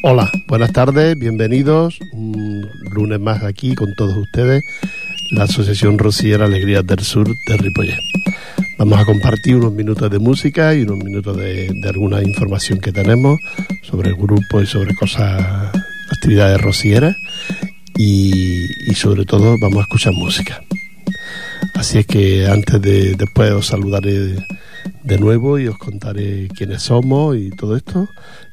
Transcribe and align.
Hola, 0.00 0.30
buenas 0.46 0.72
tardes, 0.72 1.18
bienvenidos. 1.18 1.98
Un 2.12 2.70
lunes 2.92 3.18
más 3.18 3.42
aquí 3.42 3.74
con 3.74 3.94
todos 3.96 4.16
ustedes, 4.16 4.62
la 5.32 5.42
Asociación 5.42 5.98
Rociera 5.98 6.44
Alegrías 6.44 6.86
del 6.86 7.00
Sur 7.00 7.26
de 7.26 7.56
Ripollet. 7.56 7.98
Vamos 8.78 9.00
a 9.00 9.04
compartir 9.04 9.56
unos 9.56 9.72
minutos 9.72 10.08
de 10.08 10.20
música 10.20 10.72
y 10.72 10.82
unos 10.82 10.98
minutos 10.98 11.36
de, 11.36 11.74
alguna 11.88 12.22
información 12.22 12.78
que 12.78 12.92
tenemos 12.92 13.40
sobre 13.82 14.10
el 14.10 14.14
grupo 14.14 14.62
y 14.62 14.66
sobre 14.66 14.94
cosas, 14.94 15.74
actividades 16.12 16.60
rocieras 16.60 17.16
y, 17.96 18.68
sobre 18.94 19.24
todo 19.24 19.58
vamos 19.58 19.78
a 19.78 19.82
escuchar 19.82 20.12
música. 20.12 20.62
Así 21.74 21.98
es 21.98 22.06
que 22.06 22.46
antes 22.46 22.80
de 22.80 23.16
después 23.16 23.50
os 23.50 23.66
saludaré 23.66 24.36
de 25.08 25.18
nuevo 25.18 25.58
y 25.58 25.66
os 25.66 25.78
contaré 25.78 26.48
quiénes 26.54 26.82
somos 26.82 27.34
y 27.34 27.48
todo 27.50 27.76
esto. 27.76 28.06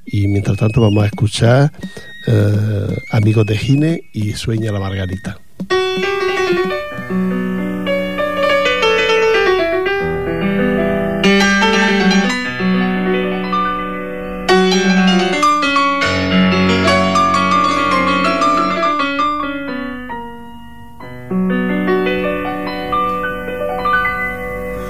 Y 0.06 0.28
mientras 0.30 0.58
tanto 0.58 0.80
vamos 0.80 1.04
a 1.04 1.08
escuchar 1.08 1.72
eh, 2.28 2.98
Amigos 3.12 3.46
de 3.46 3.58
Gine 3.58 4.10
y 4.14 4.32
Sueña 4.34 4.72
la 4.72 4.80
Margarita. 4.80 5.38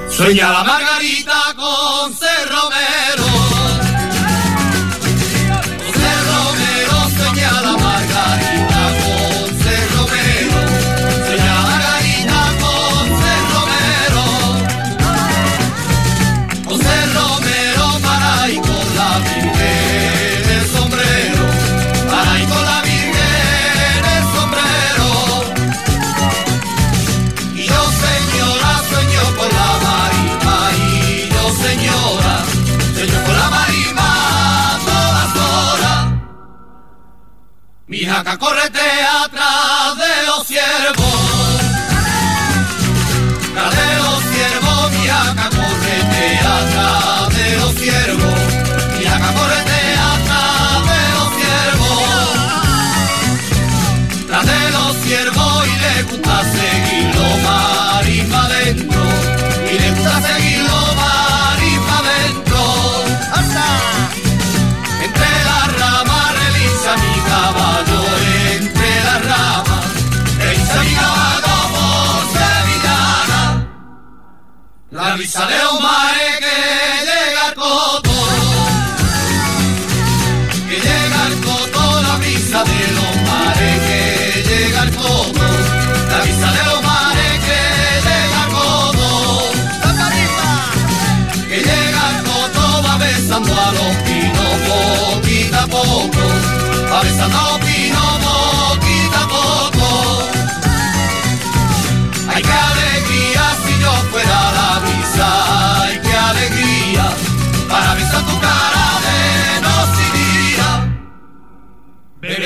Sueña 0.10 0.52
la 0.52 0.64
Margarita 0.64 1.35
Jaca, 38.16 38.38
córrete 38.38 38.80
atrás 39.26 39.55
La 75.16 75.22
visa 75.22 75.48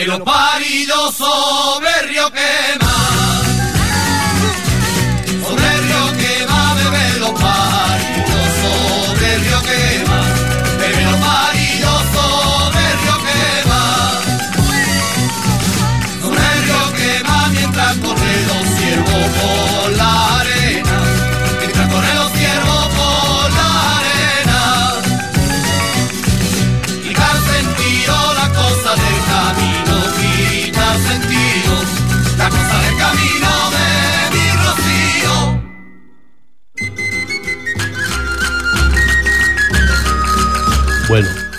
Los 0.09 0.21
parillos 0.21 1.13
sobre 1.15 1.87
el 2.01 2.09
río 2.09 2.31
quema. 2.31 2.78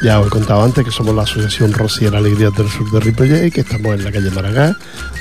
Ya 0.02 0.18
os 0.18 0.26
he 0.26 0.30
contado 0.30 0.62
antes 0.62 0.84
que 0.84 0.90
somos 0.90 1.14
la 1.14 1.22
Asociación 1.22 1.72
Rociera 1.72 2.18
Alegría 2.18 2.50
del 2.50 2.68
Sur 2.70 2.90
de 2.90 3.00
Ripollet 3.00 3.52
que 3.52 3.60
estamos 3.60 3.94
en 3.94 4.04
la 4.04 4.12
calle 4.12 4.30
Maragá, 4.30 4.76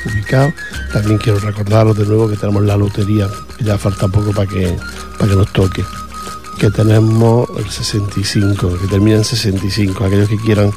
ubicado. 0.06 0.53
También 0.94 1.17
quiero 1.17 1.40
recordaros 1.40 1.97
de 1.97 2.06
nuevo 2.06 2.29
que 2.29 2.38
tenemos 2.38 2.63
la 2.63 2.78
lotería, 2.78 3.28
que 3.57 3.66
ya 3.66 3.78
falta 3.78 4.07
poco 4.07 4.31
para 4.31 4.47
que, 4.47 4.78
para 5.17 5.31
que 5.31 5.35
nos 5.35 5.51
toque. 5.51 5.84
Que 6.57 6.69
tenemos 6.72 7.50
el 7.57 7.69
65, 7.69 8.78
que 8.79 8.88
termina 8.88 9.17
en 9.17 9.23
65. 9.25 10.06
Aquellos 10.06 10.29
que 10.29 10.38
quieran 10.38 10.72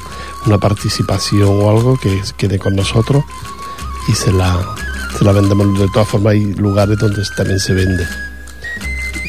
una 0.45 0.57
participación 0.57 1.49
o 1.49 1.69
algo, 1.69 1.97
que 1.97 2.21
quede 2.37 2.59
con 2.59 2.75
nosotros 2.75 3.23
y 4.09 4.13
se 4.13 4.33
la, 4.33 4.75
se 5.17 5.23
la 5.23 5.31
vendemos. 5.31 5.79
De 5.79 5.87
todas 5.89 6.09
formas, 6.09 6.33
hay 6.33 6.53
lugares 6.53 6.97
donde 6.97 7.23
también 7.37 7.59
se 7.59 7.73
vende 7.73 8.05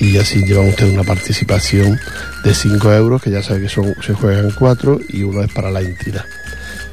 y 0.01 0.19
así 0.19 0.45
llevan 0.45 0.69
ustedes 0.69 0.93
una 0.93 1.05
participación 1.05 1.99
de 2.43 2.55
5 2.55 2.93
euros, 2.93 3.23
que 3.23 3.31
ya 3.31 3.43
sabe 3.43 3.63
que 3.63 3.69
son, 3.69 3.95
se 4.05 4.15
juegan 4.15 4.51
4 4.51 5.01
y 5.09 5.23
uno 5.23 5.43
es 5.43 5.53
para 5.53 5.71
la 5.71 5.81
entidad, 5.81 6.25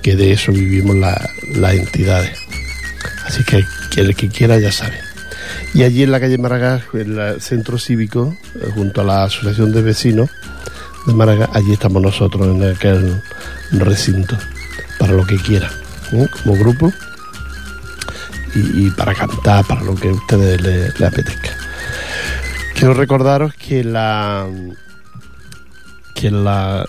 que 0.02 0.16
de 0.16 0.32
eso 0.34 0.52
vivimos 0.52 0.96
las 0.96 1.74
entidades. 1.74 2.38
Así 3.26 3.44
que 3.44 3.66
el 3.98 4.16
que 4.16 4.30
quiera 4.30 4.60
ya 4.60 4.72
sabe. 4.72 5.12
Y 5.74 5.84
allí 5.84 6.04
en 6.04 6.12
la 6.12 6.20
calle 6.20 6.38
Maragá, 6.38 6.82
en 6.94 7.18
el 7.18 7.42
centro 7.42 7.78
cívico, 7.78 8.36
eh, 8.56 8.70
junto 8.74 9.02
a 9.02 9.04
la 9.04 9.24
Asociación 9.24 9.72
de 9.72 9.82
Vecinos 9.82 10.30
de 11.08 11.14
Maragá, 11.14 11.50
allí 11.54 11.74
estamos 11.74 12.02
nosotros 12.02 12.48
en 12.48 12.64
aquel 12.70 13.22
recinto, 13.72 14.38
para 15.00 15.14
lo 15.14 15.26
que 15.26 15.38
quiera, 15.38 15.72
¿eh? 16.12 16.28
como 16.44 16.58
grupo, 16.58 16.92
y, 18.54 18.88
y, 18.88 18.92
para 18.92 19.16
cantar, 19.16 19.66
para 19.66 19.82
lo 19.82 19.96
que 19.96 20.10
a 20.10 20.12
ustedes 20.12 20.62
les 20.62 21.00
le 21.00 21.06
apetezca. 21.06 21.61
Quiero 22.82 22.96
recordaros 22.96 23.54
que 23.54 23.84
la 23.84 24.48
que 26.16 26.32
la, 26.32 26.84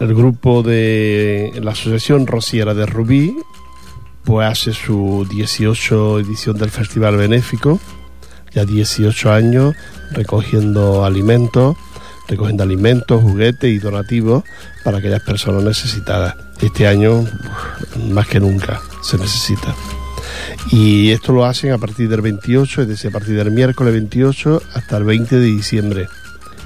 el 0.00 0.12
grupo 0.12 0.64
de 0.64 1.52
la 1.62 1.70
Asociación 1.70 2.26
Rociera 2.26 2.74
de 2.74 2.84
Rubí 2.84 3.36
pues 4.24 4.50
hace 4.50 4.72
su 4.72 5.24
18 5.30 6.18
edición 6.18 6.58
del 6.58 6.70
Festival 6.70 7.16
Benéfico, 7.16 7.78
ya 8.52 8.64
18 8.64 9.32
años 9.32 9.76
recogiendo 10.10 11.04
alimentos, 11.04 11.76
recogiendo 12.26 12.64
alimentos, 12.64 13.22
juguetes 13.22 13.72
y 13.72 13.78
donativos 13.78 14.42
para 14.82 14.98
aquellas 14.98 15.22
personas 15.22 15.62
necesitadas. 15.62 16.34
Este 16.60 16.88
año 16.88 17.24
más 18.10 18.26
que 18.26 18.40
nunca 18.40 18.80
se 19.00 19.16
necesita. 19.16 19.76
Y 20.70 21.10
esto 21.10 21.32
lo 21.32 21.44
hacen 21.44 21.72
a 21.72 21.78
partir 21.78 22.08
del 22.08 22.20
28, 22.20 22.82
es 22.82 22.88
decir, 22.88 23.10
a 23.10 23.12
partir 23.12 23.36
del 23.36 23.50
miércoles 23.50 23.92
28 23.92 24.62
hasta 24.74 24.96
el 24.96 25.04
20 25.04 25.38
de 25.38 25.46
diciembre. 25.46 26.08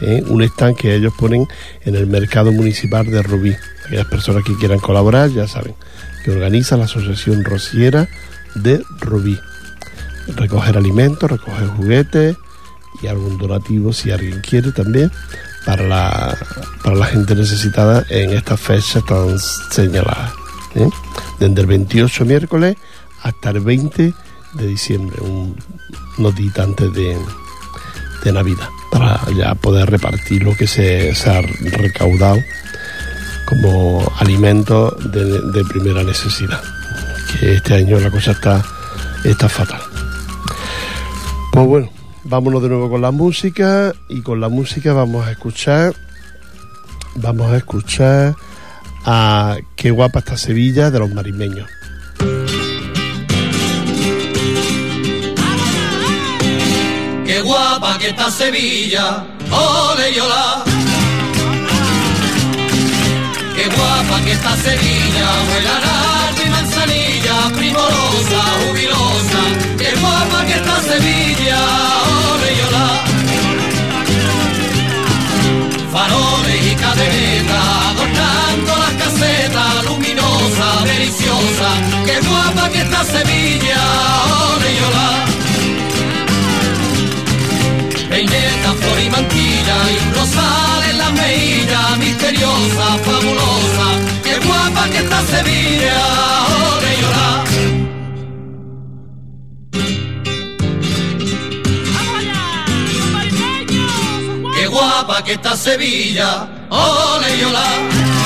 ¿eh? 0.00 0.22
Un 0.26 0.42
stand 0.42 0.76
que 0.76 0.94
ellos 0.94 1.12
ponen 1.18 1.46
en 1.84 1.94
el 1.94 2.06
mercado 2.06 2.52
municipal 2.52 3.06
de 3.06 3.22
Rubí, 3.22 3.54
Aquellas 3.86 4.06
personas 4.06 4.44
que 4.44 4.54
quieran 4.56 4.78
colaborar, 4.78 5.30
ya 5.30 5.48
saben, 5.48 5.74
que 6.24 6.30
organiza 6.30 6.76
la 6.76 6.84
Asociación 6.84 7.44
Rociera 7.44 8.08
de 8.54 8.82
Rubí. 9.00 9.38
Recoger 10.36 10.76
alimentos, 10.76 11.30
recoger 11.30 11.68
juguetes 11.68 12.36
y 13.02 13.06
algún 13.06 13.38
donativo 13.38 13.92
si 13.92 14.10
alguien 14.10 14.40
quiere 14.40 14.72
también 14.72 15.10
para 15.64 15.86
la, 15.86 16.36
para 16.82 16.96
la 16.96 17.06
gente 17.06 17.34
necesitada 17.34 18.04
en 18.10 18.30
estas 18.30 18.60
fechas 18.60 19.04
tan 19.06 19.38
señaladas. 19.38 20.32
¿eh? 20.74 20.88
Desde 21.38 21.60
el 21.60 21.66
28 21.66 22.24
miércoles 22.24 22.76
hasta 23.22 23.50
el 23.50 23.60
20 23.60 24.14
de 24.54 24.66
diciembre, 24.66 25.20
un, 25.20 25.56
unos 26.18 26.34
antes 26.58 26.92
de, 26.92 27.16
de 28.24 28.32
Navidad, 28.32 28.68
para 28.90 29.20
ya 29.36 29.54
poder 29.54 29.90
repartir 29.90 30.42
lo 30.42 30.56
que 30.56 30.66
se, 30.66 31.14
se 31.14 31.30
ha 31.30 31.40
recaudado 31.42 32.38
como 33.46 34.10
alimento 34.18 34.90
de, 34.90 35.40
de, 35.40 35.64
primera 35.64 36.02
necesidad. 36.02 36.62
Que 37.40 37.54
este 37.54 37.74
año 37.74 37.98
la 37.98 38.10
cosa 38.10 38.32
está, 38.32 38.62
está 39.24 39.48
fatal. 39.48 39.80
Pues 41.52 41.66
bueno, 41.66 41.90
vámonos 42.24 42.62
de 42.62 42.68
nuevo 42.68 42.90
con 42.90 43.00
la 43.00 43.10
música 43.10 43.94
y 44.08 44.20
con 44.20 44.40
la 44.40 44.48
música 44.48 44.92
vamos 44.92 45.26
a 45.26 45.30
escuchar, 45.30 45.94
vamos 47.16 47.50
a 47.50 47.56
escuchar 47.56 48.36
a 49.04 49.56
Qué 49.76 49.90
guapa 49.90 50.18
está 50.18 50.36
Sevilla 50.36 50.90
de 50.90 50.98
los 50.98 51.10
marimeños. 51.10 51.68
Que 57.98 58.08
está 58.08 58.30
Sevilla, 58.30 59.24
ole 59.50 60.14
yola. 60.14 60.64
Qué 63.56 63.64
guapa 63.74 64.20
que 64.24 64.32
está 64.32 64.56
Sevilla, 64.56 65.28
huele 65.48 65.68
a 65.68 66.44
y 66.44 66.50
manzanilla, 66.50 67.36
primorosa, 67.56 68.40
jubilosa. 68.60 69.42
Qué 69.76 69.90
guapa 70.00 70.44
que 70.46 70.54
está 70.54 70.80
Sevilla, 70.82 71.58
ole 72.32 72.50
yola. 72.60 72.88
Faroles 75.92 76.66
y 76.72 76.74
cadenetas, 76.76 77.64
adornando 77.90 78.72
las 78.84 78.94
casetas, 79.02 79.84
luminosa, 79.86 80.84
deliciosa. 80.84 81.70
Qué 82.06 82.20
guapa 82.28 82.68
que 82.70 82.78
está 82.78 83.04
Sevilla, 83.04 83.80
ole 84.52 84.68
peineta, 84.78 85.37
flor 88.74 89.00
y 89.00 89.10
mantilla 89.10 89.76
y 89.92 90.06
un 90.06 90.14
rosal 90.14 90.82
en 90.90 90.98
la 90.98 91.10
mejilla, 91.10 91.96
misteriosa, 91.96 92.86
fabulosa, 93.04 93.86
qué 94.22 94.38
guapa 94.46 94.88
que 94.90 94.98
está 94.98 95.22
Sevilla, 95.22 96.00
ole 96.72 96.92
llorar. 97.00 97.44
Qué 104.54 104.66
guapa 104.66 105.24
que 105.24 105.32
está 105.32 105.56
Sevilla, 105.56 106.48
ole 106.70 107.38
llorar. 107.40 108.17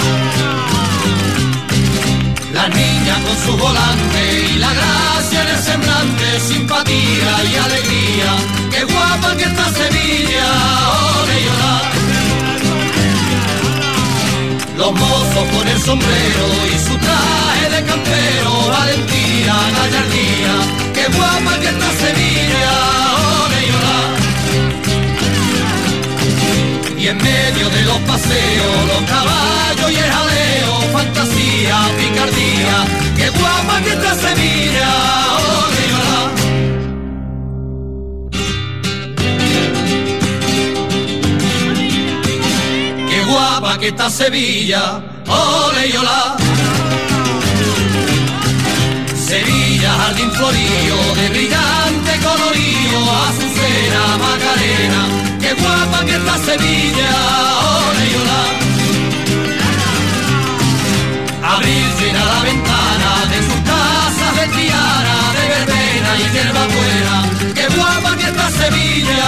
La 2.53 2.69
niña 2.69 3.15
con 3.25 3.37
su 3.45 3.57
volante 3.57 4.51
y 4.51 4.59
la 4.59 4.73
gracia 4.75 5.43
en 5.43 5.49
el 5.49 5.59
semblante, 5.59 6.41
simpatía 6.41 7.31
y 7.51 7.57
alegría. 7.57 8.31
Qué 8.71 8.85
guapa 8.85 9.35
que 9.37 9.45
está 9.45 9.67
Sevilla, 9.73 10.47
ole 11.21 11.37
llorar. 11.47 11.93
Los 14.77 14.93
mozos 14.93 15.45
con 15.55 15.67
el 15.67 15.81
sombrero 15.81 16.47
y 16.75 16.79
su 16.87 16.95
traje 16.99 17.71
de 17.75 17.85
campero, 17.91 18.51
valentía, 18.69 19.55
gallardía. 19.79 20.55
Qué 20.93 21.05
guapa 21.17 21.59
que 21.59 21.69
está 21.69 21.91
Sevilla, 22.05 22.52
Y 27.03 27.09
en 27.09 27.17
medio 27.17 27.69
de 27.69 27.83
los 27.83 27.99
paseos, 28.03 28.87
los 28.87 29.03
caballos 29.11 29.91
y 29.91 29.97
el 29.97 30.09
jaleo, 30.09 30.83
fantasía, 30.93 31.77
picardía, 31.99 32.85
qué 33.17 33.29
guapa 33.31 33.81
que 33.81 33.91
está 33.91 34.15
Sevilla, 34.15 34.89
ole 35.51 35.83
llorar. 35.91 36.31
Qué 43.11 43.25
guapa 43.25 43.79
que 43.81 43.89
está 43.89 44.09
Sevilla, 44.09 45.03
ole 45.27 45.91
llorar. 45.93 46.37
Sevilla, 49.27 49.93
jardín 49.93 50.31
florío, 50.31 51.15
de 51.17 51.29
brillante 51.31 52.13
colorío, 52.23 52.99
azucena, 53.27 54.19
macarena, 54.19 55.32
qué 55.55 55.61
guapa 55.61 56.05
que 56.05 56.15
está 56.17 56.39
Sevilla, 56.39 57.11
ole 57.87 58.05
llorar. 58.13 58.53
Abrir 61.55 61.87
llena 61.99 62.25
la 62.25 62.43
ventana 62.43 63.11
de 63.33 63.39
sus 63.47 63.61
casas 63.71 64.33
de 64.39 64.47
tiara, 64.57 65.19
de 65.37 65.45
verbena 65.55 66.11
y 66.21 66.25
hierba 66.33 66.65
buena, 66.77 67.15
qué 67.55 67.67
guapa 67.77 68.17
que 68.17 68.27
está 68.31 68.51
Sevilla, 68.51 69.25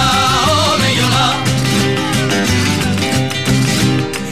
ole 0.69 0.95
llorar. 0.99 1.35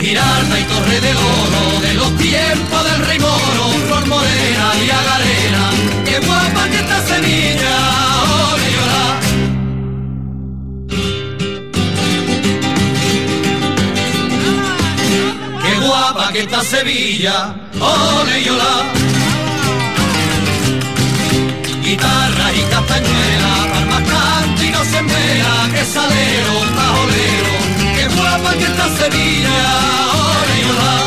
Girarda 0.02 0.60
y 0.60 0.64
Torre 0.64 1.00
del 1.02 1.18
Oro, 1.18 1.82
de 1.82 1.94
los 1.94 2.18
tiempos 2.18 2.84
del 2.90 3.06
rey 3.06 3.20
moro, 3.20 3.64
Flor 3.88 4.06
Morena 4.08 4.68
y 4.86 4.90
Agarena, 4.90 5.64
qué 6.06 6.20
guapa 6.26 6.70
que 6.70 6.78
está 6.78 7.02
Sevilla, 7.06 8.13
guapa 16.14 16.32
que 16.32 16.42
está 16.42 16.62
Sevilla, 16.62 17.56
ole 17.80 18.44
llorar. 18.44 18.86
Guitarra 21.84 22.48
y 22.54 22.62
castañuela, 22.74 23.52
palmas 23.72 24.04
canto 24.10 24.64
y 24.64 24.70
no 24.70 24.84
se 24.84 25.02
muera, 25.02 25.54
que 25.74 25.86
salero, 25.86 26.54
tajolero, 26.78 27.56
qué 27.96 28.06
guapa 28.16 28.54
que 28.54 28.66
está 28.66 28.88
Sevilla, 29.00 29.58
ole 30.30 30.58
llorar. 30.66 31.06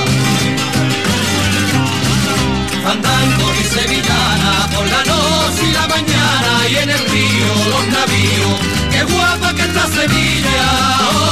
Cantando 2.85 3.45
y 3.61 3.65
sevillana 3.75 4.53
por 4.75 4.87
la 4.95 5.05
noche 5.05 5.63
y 5.69 5.73
la 5.73 5.87
mañana 5.89 6.51
y 6.71 6.77
en 6.77 6.91
el 6.91 7.03
río 7.13 7.53
los 7.73 7.87
navíos, 7.97 8.59
qué 8.91 9.03
guapa 9.05 9.55
que 9.55 9.63
está 9.63 9.87
Sevilla, 9.87 10.67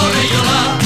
ole 0.00 0.22
llorar. 0.32 0.83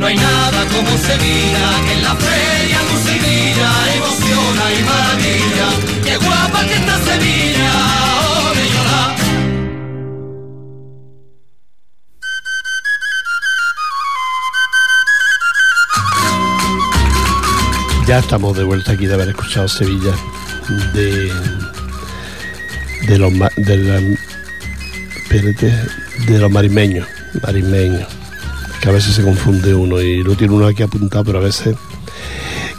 No 0.00 0.06
hay 0.06 0.16
nada 0.16 0.64
como 0.64 0.96
Sevilla, 0.96 1.66
que 1.84 1.92
en 1.92 2.02
la 2.02 2.14
feria 2.16 2.78
luce 2.90 3.14
y 3.18 3.52
emociona 3.98 4.64
y 4.72 4.82
maravilla. 4.82 5.68
Qué 6.02 6.16
guapa 6.16 6.64
que 6.64 6.74
está 6.74 6.98
Sevilla, 7.04 7.70
ole 8.48 8.64
llorar. 8.72 9.16
Ya 18.06 18.18
estamos 18.20 18.56
de 18.56 18.64
vuelta 18.64 18.92
aquí 18.92 19.04
de 19.04 19.12
haber 19.12 19.28
escuchado 19.28 19.68
Sevilla 19.68 20.14
de 20.94 21.30
de 23.06 23.18
los 23.18 23.32
de, 23.56 23.76
la, 23.76 24.00
de 25.28 26.38
los 26.38 26.50
marimeños, 26.50 27.06
marimeños, 27.42 28.08
que 28.80 28.88
a 28.88 28.92
veces 28.92 29.14
se 29.14 29.22
confunde 29.22 29.74
uno 29.74 30.00
y 30.00 30.22
lo 30.22 30.34
tiene 30.34 30.54
uno 30.54 30.66
aquí 30.66 30.82
apuntado, 30.82 31.24
pero 31.24 31.38
a 31.38 31.42
veces 31.42 31.76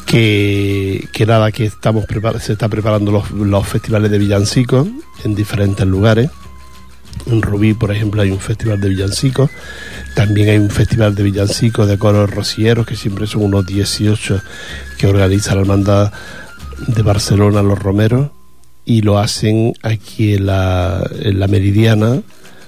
que, 0.05 1.07
que 1.13 1.25
nada, 1.25 1.51
que 1.51 1.65
estamos 1.65 2.05
se 2.41 2.53
está 2.53 2.67
preparando 2.67 3.23
los, 3.33 3.67
festivales 3.67 4.11
de 4.11 4.17
villancicos 4.17 4.87
en 5.23 5.35
diferentes 5.35 5.85
lugares. 5.85 6.29
En 7.27 7.41
Rubí, 7.41 7.73
por 7.73 7.91
ejemplo, 7.91 8.21
hay 8.21 8.31
un 8.31 8.39
festival 8.39 8.81
de 8.81 8.89
villancicos. 8.89 9.49
También 10.15 10.49
hay 10.49 10.57
un 10.57 10.69
festival 10.69 11.15
de 11.15 11.23
villancicos 11.23 11.87
de 11.87 11.97
coros 11.97 12.29
rocieros, 12.29 12.85
que 12.85 12.95
siempre 12.95 13.27
son 13.27 13.43
unos 13.43 13.65
18 13.65 14.41
que 14.97 15.07
organiza 15.07 15.55
la 15.55 15.61
hermandad 15.61 16.11
de 16.87 17.01
Barcelona, 17.03 17.61
los 17.61 17.79
Romeros, 17.79 18.31
y 18.85 19.03
lo 19.03 19.19
hacen 19.19 19.73
aquí 19.83 20.33
en 20.33 20.47
la, 20.47 21.09
en 21.19 21.39
la 21.39 21.47
Meridiana, 21.47 22.21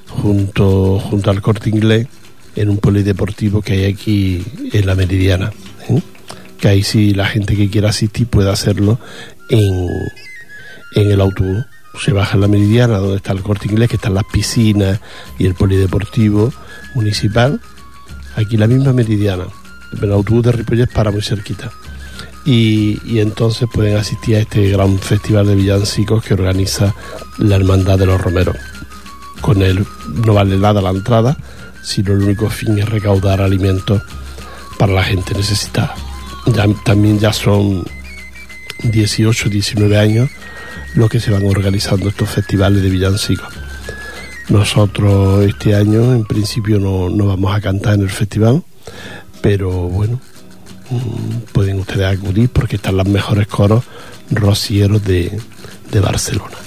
junto, 0.08 1.00
junto 1.00 1.32
al 1.32 1.42
Corte 1.42 1.70
Inglés, 1.70 2.08
en 2.56 2.70
un 2.70 2.78
polideportivo 2.78 3.62
que 3.62 3.74
hay 3.74 3.86
aquí 3.86 4.44
en 4.72 4.86
la 4.86 4.96
Meridiana. 4.96 5.52
¿eh? 5.90 6.02
Que 6.60 6.68
ahí 6.70 6.84
sí 6.84 7.14
la 7.14 7.26
gente 7.26 7.56
que 7.56 7.70
quiera 7.70 7.90
asistir 7.90 8.28
puede 8.28 8.52
hacerlo 8.52 9.00
en, 9.50 9.90
en 10.96 11.12
el 11.12 11.22
autobús. 11.22 11.66
Se 12.04 12.12
baja 12.12 12.36
en 12.36 12.42
la 12.42 12.48
Meridiana, 12.48 12.98
donde 12.98 13.18
está 13.18 13.34
el 13.34 13.44
Corte 13.44 13.68
Inglés, 13.68 13.90
que 13.90 13.98
están 13.98 14.16
las 14.16 14.24
piscinas 14.32 15.00
y 15.38 15.46
el 15.46 15.54
polideportivo 15.54 16.52
municipal. 16.96 17.62
Aquí 18.36 18.58
la 18.58 18.68
misma 18.68 18.94
Meridiana. 18.94 19.46
el 20.02 20.12
autobús 20.12 20.44
de 20.44 20.52
Ripollet 20.54 20.92
para 20.92 21.12
muy 21.12 21.22
cerquita. 21.22 21.72
Y, 22.46 23.00
y, 23.06 23.20
entonces 23.20 23.70
pueden 23.72 23.96
asistir 23.96 24.36
a 24.36 24.40
este 24.40 24.70
gran 24.70 25.00
festival 25.00 25.48
de 25.48 25.56
villancicos 25.56 26.26
que 26.26 26.34
organiza 26.34 26.94
la 27.38 27.56
Hermandad 27.56 27.98
de 27.98 28.06
los 28.06 28.20
Romeros. 28.20 28.58
Con 29.40 29.62
él 29.62 29.86
no 30.26 30.34
vale 30.34 30.58
nada 30.58 30.82
la 30.82 30.90
entrada, 30.90 31.38
sino 31.84 32.14
el 32.14 32.24
único 32.24 32.50
fin 32.50 32.80
es 32.80 32.90
recaudar 32.90 33.42
alimentos 33.42 34.02
para 34.80 34.94
la 34.94 35.04
gente 35.04 35.34
necesitada. 35.34 35.96
También 36.84 37.20
ya 37.20 37.32
son 37.32 37.86
18, 38.84 39.50
19 39.50 39.98
años 39.98 40.30
los 40.96 41.10
que 41.10 41.20
se 41.20 41.32
van 41.32 41.46
organizando 41.46 42.10
estos 42.10 42.30
festivales 42.30 42.84
de 42.84 42.90
villancicos. 42.90 43.48
Nosotros 44.50 45.46
este 45.46 45.76
año 45.76 46.14
en 46.14 46.26
principio 46.26 46.80
no, 46.80 47.10
no 47.10 47.28
vamos 47.28 47.56
a 47.56 47.62
cantar 47.62 47.96
en 47.96 48.02
el 48.02 48.10
festival, 48.10 48.62
pero 49.42 49.72
bueno, 49.72 50.20
mm, 50.90 51.52
pueden 51.54 51.80
ustedes 51.80 52.18
acudir 52.18 52.50
porque 52.50 52.76
están 52.76 52.98
los 52.98 53.08
mejores 53.08 53.48
coros 53.48 53.84
rocieros 54.30 55.04
de, 55.04 55.32
de 55.92 56.00
Barcelona. 56.00 56.58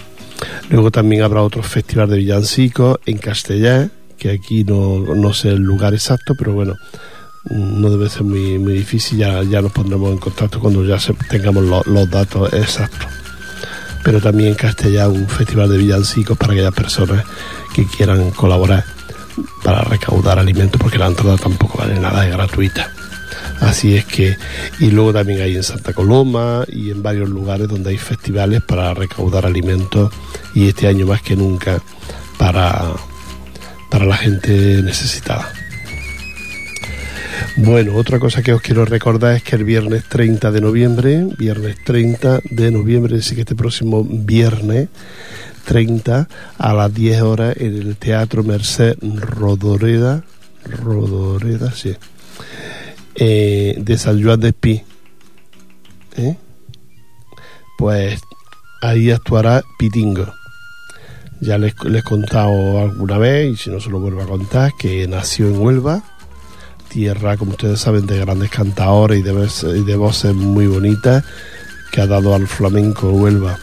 Luego 0.70 0.90
también 0.90 1.22
habrá 1.22 1.42
otro 1.42 1.62
festival 1.62 2.10
de 2.10 2.18
villancicos 2.18 2.98
en 3.06 3.18
Castellá, 3.18 3.90
que 4.26 4.32
aquí 4.32 4.64
no, 4.64 5.14
no 5.14 5.32
sé 5.32 5.50
el 5.50 5.62
lugar 5.62 5.94
exacto, 5.94 6.34
pero 6.34 6.52
bueno, 6.52 6.76
mm, 7.44 7.80
no 7.80 7.90
debe 7.90 8.08
ser 8.08 8.24
muy, 8.24 8.58
muy 8.58 8.72
difícil, 8.74 9.18
ya, 9.18 9.42
ya 9.44 9.62
nos 9.62 9.70
pondremos 9.72 10.10
en 10.10 10.18
contacto 10.18 10.58
cuando 10.58 10.84
ya 10.84 10.98
tengamos 11.30 11.86
los 11.86 12.10
datos 12.10 12.52
exactos. 12.52 13.08
Pero 14.02 14.20
también 14.20 14.50
en 14.50 14.54
Castellá 14.56 15.08
un 15.08 15.28
festival 15.28 15.70
de 15.70 15.78
villancicos 15.78 16.36
para 16.36 16.52
aquellas 16.52 16.74
personas 16.74 17.24
que 17.74 17.86
quieran 17.86 18.30
colaborar 18.30 18.84
para 19.62 19.82
recaudar 19.82 20.38
alimentos, 20.38 20.80
porque 20.80 20.98
la 20.98 21.06
entrada 21.06 21.36
tampoco 21.36 21.78
vale 21.78 21.98
nada, 22.00 22.26
es 22.26 22.32
gratuita. 22.32 22.90
Así 23.60 23.96
es 23.96 24.04
que, 24.04 24.36
y 24.80 24.90
luego 24.90 25.12
también 25.12 25.40
hay 25.40 25.56
en 25.56 25.62
Santa 25.62 25.92
Coloma 25.92 26.64
y 26.68 26.90
en 26.90 27.02
varios 27.02 27.28
lugares 27.28 27.68
donde 27.68 27.90
hay 27.90 27.98
festivales 27.98 28.62
para 28.62 28.92
recaudar 28.92 29.46
alimentos 29.46 30.12
y 30.54 30.68
este 30.68 30.88
año 30.88 31.06
más 31.06 31.22
que 31.22 31.36
nunca 31.36 31.80
para 32.38 32.92
para 33.90 34.04
la 34.04 34.16
gente 34.16 34.82
necesitada. 34.82 35.52
Bueno, 37.58 37.94
otra 37.94 38.18
cosa 38.18 38.42
que 38.42 38.52
os 38.52 38.60
quiero 38.60 38.84
recordar 38.84 39.36
es 39.36 39.42
que 39.42 39.56
el 39.56 39.64
viernes 39.64 40.04
30 40.08 40.50
de 40.50 40.60
noviembre, 40.60 41.26
viernes 41.38 41.76
30 41.84 42.40
de 42.50 42.70
noviembre, 42.70 43.16
así 43.16 43.34
que 43.34 43.42
este 43.42 43.54
próximo 43.54 44.04
viernes 44.04 44.88
30 45.64 46.28
a 46.58 46.74
las 46.74 46.92
10 46.92 47.22
horas 47.22 47.56
en 47.56 47.76
el 47.76 47.96
Teatro 47.96 48.44
Merced 48.44 48.98
Rodoreda, 49.00 50.22
Rodoreda, 50.64 51.72
sí, 51.72 51.96
eh, 53.14 53.74
de 53.78 53.98
San 53.98 54.22
Juan 54.22 54.38
de 54.38 54.52
Pi, 54.52 54.82
¿eh? 56.16 56.36
pues 57.78 58.20
ahí 58.82 59.10
actuará 59.10 59.62
Pitingo. 59.78 60.32
Ya 61.40 61.58
les, 61.58 61.74
les, 61.84 62.00
he 62.00 62.02
contado 62.02 62.80
alguna 62.80 63.18
vez, 63.18 63.52
y 63.52 63.56
si 63.56 63.70
no 63.70 63.80
se 63.80 63.90
lo 63.90 64.00
vuelvo 64.00 64.22
a 64.22 64.26
contar, 64.26 64.72
que 64.78 65.06
nació 65.06 65.48
en 65.48 65.60
Huelva, 65.60 66.02
tierra, 66.88 67.36
como 67.36 67.52
ustedes 67.52 67.80
saben, 67.80 68.06
de 68.06 68.18
grandes 68.18 68.50
cantadores 68.50 69.20
y 69.20 69.22
de, 69.22 69.78
y 69.78 69.84
de 69.84 69.96
voces 69.96 70.34
muy 70.34 70.66
bonitas, 70.66 71.24
que 71.92 72.00
ha 72.00 72.06
dado 72.06 72.34
al 72.34 72.46
flamenco 72.46 73.10
Huelva. 73.10 73.58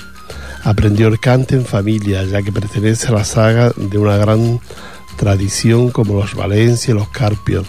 Aprendió 0.63 1.07
el 1.07 1.19
cante 1.19 1.55
en 1.55 1.65
familia, 1.65 2.23
ya 2.23 2.41
que 2.41 2.51
pertenece 2.51 3.07
a 3.07 3.11
la 3.11 3.25
saga 3.25 3.71
de 3.75 3.97
una 3.97 4.17
gran 4.17 4.59
tradición 5.17 5.89
como 5.89 6.15
los 6.15 6.35
Valencia 6.35 6.91
y 6.91 6.97
los 6.97 7.09
Carpios. 7.09 7.67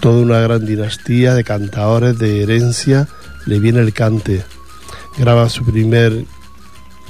Toda 0.00 0.20
una 0.20 0.40
gran 0.40 0.66
dinastía 0.66 1.34
de 1.34 1.44
cantadores 1.44 2.18
de 2.18 2.42
herencia 2.42 3.08
le 3.46 3.58
viene 3.58 3.80
el 3.80 3.92
cante. 3.92 4.44
Graba 5.16 5.48
su 5.48 5.64
primer 5.64 6.24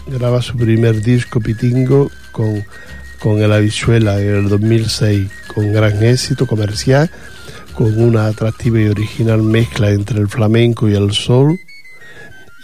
graba 0.06 0.42
su 0.42 0.56
primer 0.56 1.00
disco 1.00 1.40
Pitingo 1.40 2.10
con, 2.32 2.64
con 3.18 3.40
el 3.42 3.52
Habichuela 3.52 4.20
en 4.20 4.34
el 4.34 4.48
2006, 4.48 5.30
con 5.54 5.72
gran 5.72 6.02
éxito 6.02 6.46
comercial, 6.46 7.10
con 7.74 8.00
una 8.00 8.26
atractiva 8.26 8.80
y 8.80 8.88
original 8.88 9.42
mezcla 9.42 9.90
entre 9.90 10.20
el 10.20 10.28
flamenco 10.28 10.88
y 10.88 10.94
el 10.94 11.12
soul. 11.12 11.58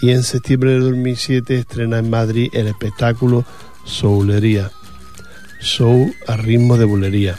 Y 0.02 0.10
en 0.10 0.22
septiembre 0.22 0.72
de 0.72 0.80
2007 0.80 1.58
estrena 1.58 1.98
en 1.98 2.10
Madrid 2.10 2.48
el 2.52 2.68
espectáculo 2.68 3.44
Soulería, 3.84 4.70
Soul 5.60 6.14
a 6.26 6.36
ritmo 6.36 6.76
de 6.76 6.84
bulería. 6.84 7.38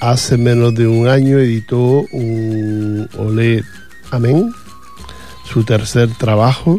Hace 0.00 0.36
menos 0.36 0.74
de 0.74 0.86
un 0.86 1.08
año 1.08 1.38
editó 1.38 2.04
un 2.12 3.08
Olé 3.16 3.62
Amén, 4.10 4.52
su 5.44 5.64
tercer 5.64 6.10
trabajo, 6.18 6.78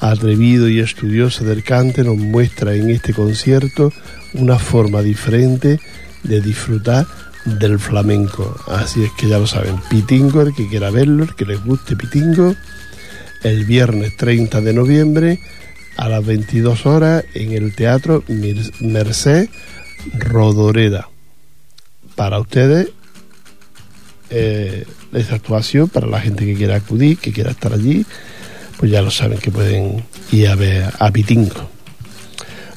atrevido 0.00 0.68
y 0.68 0.80
estudioso 0.80 1.44
del 1.44 1.62
cante 1.62 2.04
nos 2.04 2.16
muestra 2.16 2.74
en 2.74 2.90
este 2.90 3.12
concierto 3.14 3.92
una 4.34 4.58
forma 4.58 5.02
diferente 5.02 5.80
de 6.22 6.40
disfrutar 6.40 7.06
del 7.44 7.78
flamenco. 7.78 8.56
Así 8.66 9.04
es 9.04 9.12
que 9.12 9.28
ya 9.28 9.38
lo 9.38 9.46
saben, 9.46 9.76
Pitingo, 9.88 10.42
el 10.42 10.54
que 10.54 10.68
quiera 10.68 10.90
verlo, 10.90 11.24
el 11.24 11.34
que 11.34 11.44
les 11.44 11.64
guste 11.64 11.96
Pitingo, 11.96 12.54
el 13.42 13.64
viernes 13.64 14.16
30 14.16 14.60
de 14.60 14.72
noviembre 14.72 15.40
a 15.96 16.08
las 16.08 16.24
22 16.24 16.86
horas 16.86 17.24
en 17.34 17.52
el 17.52 17.74
Teatro 17.74 18.24
Merced 18.80 19.48
Rodoreda. 20.18 21.08
Para 22.14 22.40
ustedes, 22.40 22.88
eh, 24.30 24.84
actuación, 25.30 25.88
para 25.88 26.06
la 26.06 26.20
gente 26.20 26.44
que 26.44 26.54
quiera 26.54 26.76
acudir, 26.76 27.18
que 27.18 27.32
quiera 27.32 27.52
estar 27.52 27.72
allí, 27.72 28.04
pues 28.78 28.90
ya 28.90 29.02
lo 29.02 29.10
saben 29.10 29.38
que 29.38 29.50
pueden 29.50 30.04
ir 30.32 30.48
a 30.48 30.54
ver 30.54 30.92
a 30.98 31.10
Pitingo. 31.10 31.70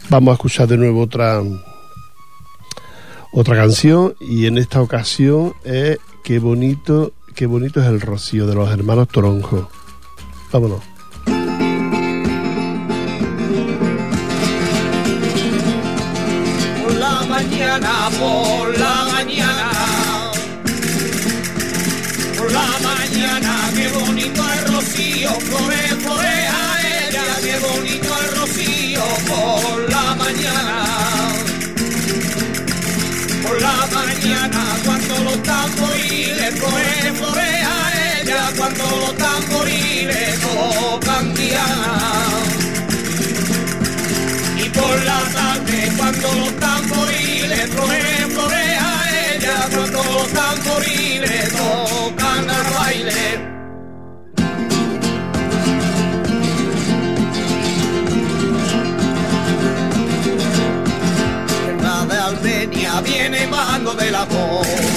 Vamos 0.10 0.32
a 0.32 0.34
escuchar 0.34 0.68
de 0.68 0.78
nuevo 0.78 1.02
otra 1.02 1.42
otra 3.32 3.56
canción 3.56 4.16
y 4.20 4.48
en 4.48 4.58
esta 4.58 4.82
ocasión 4.82 5.54
es 5.64 6.00
Qué 6.30 6.38
bonito, 6.38 7.14
qué 7.34 7.48
bonito 7.48 7.82
es 7.82 7.88
el 7.88 8.02
rocío 8.02 8.46
de 8.46 8.54
los 8.54 8.70
hermanos 8.70 9.08
Toronjo. 9.08 9.68
Vámonos. 10.52 10.82
Por 16.84 16.94
la 16.94 17.26
mañana, 17.28 18.10
por 18.20 18.78
la 18.78 19.06
mañana, 19.12 19.72
por 22.38 22.52
la 22.52 22.68
mañana, 22.84 23.72
qué 23.76 23.88
bonito 23.88 24.44
el 24.54 24.69
flore, 36.56 37.14
florea 37.14 38.22
ella, 38.22 38.50
cuando 38.58 38.84
los 38.84 39.18
tamboriles 39.18 40.40
tocan 40.40 41.34
diana. 41.34 41.98
Y 44.58 44.70
por 44.70 45.06
la 45.06 45.20
tarde, 45.34 45.92
cuando 45.98 46.34
los 46.34 46.60
tamboriles 46.60 47.70
flore, 47.70 48.02
florea 48.30 49.02
ella, 49.36 49.68
cuando 49.74 50.04
los 50.04 50.28
tamboriles 50.30 51.50
tocan 51.52 52.50
al 52.50 52.74
baile. 52.74 53.50
La 61.82 62.06
de 62.42 62.68
viene 63.04 63.48
bajando 63.48 63.94
del 63.94 64.16
amor. 64.16 64.66
Viene 64.66 64.89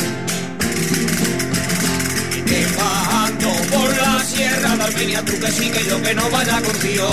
Armenia, 5.02 5.24
tú 5.24 5.36
que 5.40 5.50
sí 5.50 5.68
que 5.68 5.84
yo 5.84 6.00
que 6.00 6.14
no 6.14 6.30
vaya 6.30 6.62
contigo. 6.62 7.10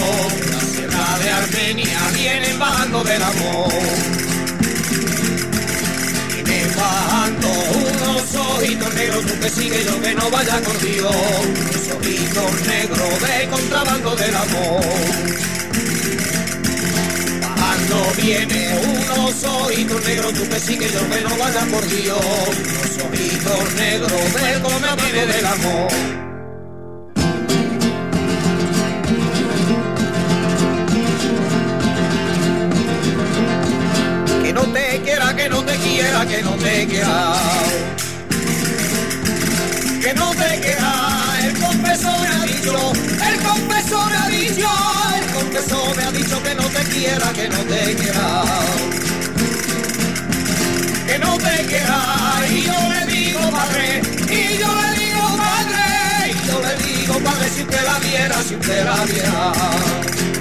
La 0.51 0.59
sierra 0.59 1.17
de 1.23 1.29
Armenia 1.31 1.99
viene 2.13 2.53
bajando 2.53 3.03
del 3.03 3.23
amor. 3.23 3.73
Viene 6.35 6.67
bajando 6.75 7.47
unos 7.47 8.35
ojitos 8.35 8.93
negros, 8.93 9.25
tú 9.25 9.39
que 9.39 9.49
sí 9.49 9.69
que 9.71 9.83
yo 9.85 10.01
que 10.01 10.13
no 10.13 10.29
vaya 10.29 10.61
contigo. 10.61 11.09
Unos 11.09 11.87
ojitos 11.97 12.67
negros 12.67 13.21
de 13.23 13.49
contrabando 13.49 14.15
del 14.17 14.35
amor. 14.35 14.81
Bajando 17.41 18.13
viene 18.21 18.79
unos 18.85 19.43
ojitos 19.43 20.05
negros, 20.05 20.33
tú 20.35 20.47
que 20.47 20.59
sí 20.59 20.77
que 20.77 20.89
yo 20.91 21.09
que 21.09 21.21
no 21.21 21.37
vaya 21.37 21.65
por 21.71 21.87
Dios. 21.87 22.19
Unos 22.21 23.03
ojitos 23.03 23.73
negros 23.73 24.33
de 24.35 24.61
como 24.61 24.95
viene 24.95 25.25
del 25.25 25.45
amor. 25.47 26.28
Que 35.99 36.41
no 36.43 36.51
te 36.51 36.87
quiera, 36.87 37.33
que 40.01 40.13
no 40.13 40.31
te 40.31 40.59
quiera. 40.61 40.93
El 41.43 41.53
confesor 41.59 42.19
me 42.21 42.27
ha 42.27 42.45
dicho, 42.45 42.93
el 43.29 43.39
confesor 43.41 44.09
me 44.09 44.17
ha 44.17 44.27
dicho, 44.29 44.69
el 45.17 45.33
confesor 45.33 45.97
me 45.97 46.03
ha 46.03 46.11
dicho 46.11 46.43
que 46.43 46.55
no 46.55 46.63
te 46.63 46.83
quiera, 46.85 47.33
que 47.33 47.49
no 47.49 47.57
te 47.57 47.95
quiera. 47.95 48.43
Que 51.05 51.19
no 51.19 51.37
te 51.37 51.65
quiera. 51.65 51.99
Y 52.49 52.61
yo 52.63 52.79
le 52.93 53.13
digo, 53.13 53.39
padre, 53.51 54.01
y 54.29 54.57
yo 54.57 54.69
le 54.81 54.99
digo, 54.99 55.37
padre, 55.37 56.31
y 56.31 56.47
yo 56.47 56.61
le 56.61 56.73
digo, 56.85 57.19
padre, 57.19 57.49
si 57.55 57.61
usted 57.61 57.83
la 57.85 57.99
viera, 57.99 58.43
si 58.47 58.55
usted 58.55 58.85
la 58.85 59.05
viera. 59.05 60.38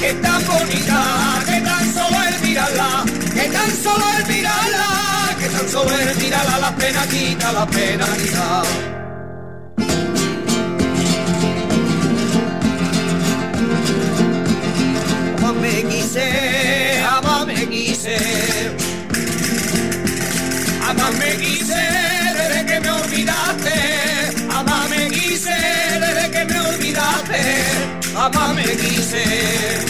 Que 0.00 0.14
tan 0.14 0.46
bonita, 0.46 1.02
que 1.44 1.60
tan 1.60 1.92
solo 1.92 2.16
el 2.28 2.40
mirarla, 2.40 3.04
que 3.34 3.48
tan 3.48 3.70
solo 3.82 4.04
el 4.18 4.26
mirarla, 4.26 5.36
que 5.38 5.48
tan 5.48 5.68
solo 5.68 5.90
el 5.98 6.16
mirarla, 6.16 6.58
la 6.58 6.76
pena 6.76 7.06
quita, 7.06 7.52
la 7.52 7.66
pena 7.66 8.06
quita. 8.16 8.62
Me 15.60 15.82
quise, 15.82 17.00
jamás 17.02 17.46
me 17.46 17.66
quise, 17.68 18.16
me 21.18 21.36
quise 21.36 21.74
desde 22.38 22.66
que 22.66 22.80
me 22.80 22.90
olvidaste, 22.90 23.72
jamás 24.50 24.88
me 24.88 25.08
quise 25.08 25.56
desde 26.00 26.30
que 26.30 26.44
me 26.44 26.60
olvidaste, 26.60 27.40
jamás 28.14 28.54
me 28.54 28.62
quise, 28.62 29.87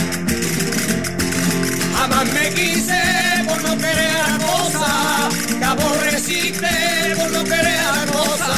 jamás 1.98 2.32
me 2.32 2.50
quise 2.54 3.00
por 3.46 3.60
no 3.62 3.76
querer 3.76 4.20
a 4.32 4.38
cosa, 4.38 5.28
que 5.58 5.64
aborreciste 5.64 6.68
por 7.16 7.30
no 7.32 7.44
querer 7.44 7.80
a 8.00 8.06
cosa, 8.18 8.54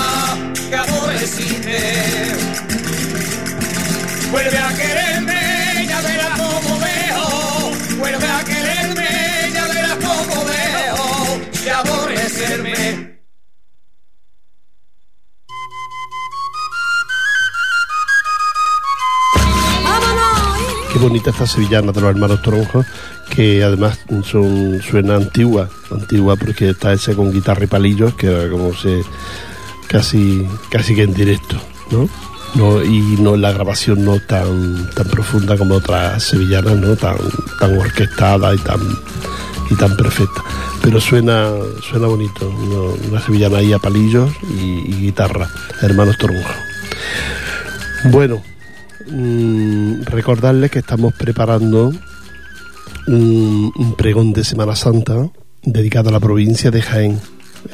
que 0.68 0.76
aborreciste. 0.76 1.78
Vuelve 4.30 4.58
a 4.58 4.68
quererme, 4.80 5.86
ya 5.88 6.00
verás 6.00 6.40
cómo 6.40 6.72
dejo. 6.78 7.72
Vuelve 7.98 8.28
a 8.38 8.44
quererme, 8.44 9.08
ya 9.54 9.64
verás 9.74 9.96
cómo 10.06 10.36
dejo. 10.44 11.40
De 11.64 11.70
aborrecerme. 11.70 13.20
Qué 20.92 20.98
bonita 20.98 21.30
esta 21.30 21.46
sevillana 21.46 21.92
de 21.92 22.00
los 22.00 22.10
hermanos 22.10 22.42
Toronjo, 22.42 22.84
que 23.40 23.64
además 23.64 23.98
son, 24.22 24.82
suena 24.82 25.16
antigua, 25.16 25.70
antigua 25.90 26.36
porque 26.36 26.68
está 26.68 26.92
hecha 26.92 27.14
con 27.14 27.32
guitarra 27.32 27.64
y 27.64 27.68
palillos, 27.68 28.12
que 28.12 28.48
como 28.50 28.74
se 28.74 29.00
casi 29.88 30.46
casi 30.70 30.94
que 30.94 31.04
en 31.04 31.14
directo, 31.14 31.56
¿no? 31.90 32.06
No, 32.54 32.84
y 32.84 33.00
no 33.18 33.38
la 33.38 33.50
grabación 33.52 34.04
no 34.04 34.18
tan 34.20 34.90
tan 34.90 35.06
profunda 35.06 35.56
como 35.56 35.76
otras 35.76 36.22
sevillanas, 36.22 36.76
¿no? 36.76 36.96
Tan 36.96 37.16
tan 37.58 37.78
orquestada 37.78 38.54
y 38.54 38.58
tan 38.58 38.80
y 39.70 39.74
tan 39.74 39.96
perfecta. 39.96 40.44
Pero 40.82 41.00
suena 41.00 41.48
suena 41.88 42.08
bonito, 42.08 42.46
una, 43.10 43.22
sevillana 43.22 43.58
ahí 43.58 43.72
a 43.72 43.78
palillos 43.78 44.30
y, 44.50 44.96
guitarra, 44.96 45.48
hermanos 45.80 46.18
Toronjo. 46.18 46.52
Bueno, 48.10 48.42
mm, 49.10 50.02
recordarles 50.02 50.70
que 50.70 50.80
estamos 50.80 51.14
preparando 51.14 51.94
un, 53.14 53.94
pregón 53.96 54.32
de 54.32 54.44
Semana 54.44 54.76
Santa 54.76 55.28
dedicado 55.62 56.08
a 56.08 56.12
la 56.12 56.20
provincia 56.20 56.70
de 56.70 56.82
Jaén. 56.82 57.20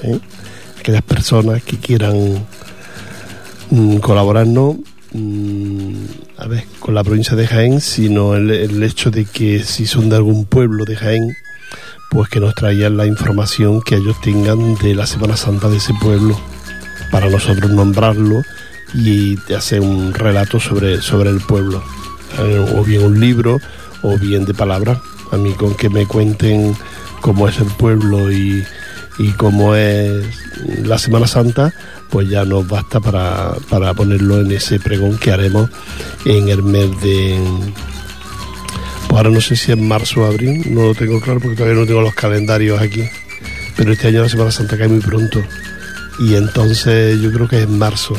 ¿eh? 0.02 0.19
Aquellas 0.78 1.02
personas 1.02 1.62
que 1.62 1.79
quieran 1.79 2.46
mm, 3.70 3.96
colaborarnos, 3.99 4.77
mm, 5.12 5.94
a 6.38 6.46
ver, 6.46 6.64
con 6.81 6.94
la 6.94 7.05
provincia 7.05 7.37
de 7.37 7.46
Jaén, 7.46 7.81
sino 7.81 8.35
el, 8.35 8.83
hecho 8.83 9.11
de 9.11 9.25
que 9.25 9.62
si 9.62 9.87
son 9.87 10.09
de 10.09 10.16
algún 10.16 10.46
pueblo 10.46 10.85
de 10.85 10.96
Jaén, 10.96 11.37
pues 12.11 12.29
que 12.29 12.40
nos 12.40 12.55
traigan 12.55 12.96
la 12.96 13.07
información 13.07 13.81
que 13.83 13.96
ellos 13.96 14.20
tengan 14.20 14.77
de 14.77 14.94
la 14.94 15.07
Semana 15.07 15.37
Santa 15.37 15.68
de 15.68 15.79
ese 15.79 15.92
pueblo, 16.01 16.40
para 17.11 17.29
nosotros 17.29 17.70
nombrarlo 17.70 18.42
y 18.94 19.37
te 19.37 19.55
hace 19.55 19.81
un 19.81 20.14
relato 20.14 20.59
sobre, 20.61 21.03
sobre 21.03 21.31
el 21.31 21.40
pueblo, 21.40 21.83
eh, 22.38 22.75
o 22.77 22.83
bien 22.85 23.05
un 23.05 23.20
libro 23.20 23.59
o 24.03 24.18
bien 24.18 24.44
de 24.44 24.55
palabras. 24.55 24.99
A 25.33 25.37
mí 25.37 25.53
con 25.53 25.75
que 25.75 25.89
me 25.89 26.07
cuenten 26.07 26.77
cómo 27.21 27.49
es 27.49 27.59
el 27.59 27.67
pueblo 27.67 28.31
y, 28.31 28.65
y 29.19 29.31
cómo 29.33 29.75
es 29.75 30.25
la 30.85 30.99
Semana 30.99 31.27
Santa, 31.27 31.73
pues 32.11 32.29
ya 32.29 32.45
nos 32.45 32.67
basta 32.67 33.01
para, 33.01 33.55
para 33.69 33.95
ponerlo 33.95 34.41
en 34.41 34.53
ese 34.53 34.79
pregón 34.79 35.19
que 35.19 35.33
haremos 35.33 35.71
en 36.25 36.49
el 36.49 36.62
mes 36.62 37.01
de... 37.01 37.39
Pues 39.09 39.19
ahora 39.19 39.31
no 39.31 39.41
sé 39.41 39.57
si 39.57 39.73
es 39.73 39.79
marzo 39.79 40.23
o 40.23 40.27
abril, 40.27 40.65
no 40.75 40.89
lo 40.89 40.95
tengo 40.95 41.21
claro 41.21 41.41
porque 41.41 41.57
todavía 41.57 41.81
no 41.81 41.87
tengo 41.87 42.01
los 42.01 42.15
calendarios 42.15 42.81
aquí, 42.81 43.05
pero 43.77 43.93
este 43.93 44.09
año 44.09 44.23
la 44.23 44.29
Semana 44.29 44.51
Santa 44.51 44.77
cae 44.77 44.89
muy 44.89 45.01
pronto 45.01 45.43
y 46.19 46.35
entonces 46.35 47.21
yo 47.21 47.31
creo 47.33 47.49
que 47.49 47.59
es 47.59 47.65
en 47.65 47.79
marzo 47.79 48.15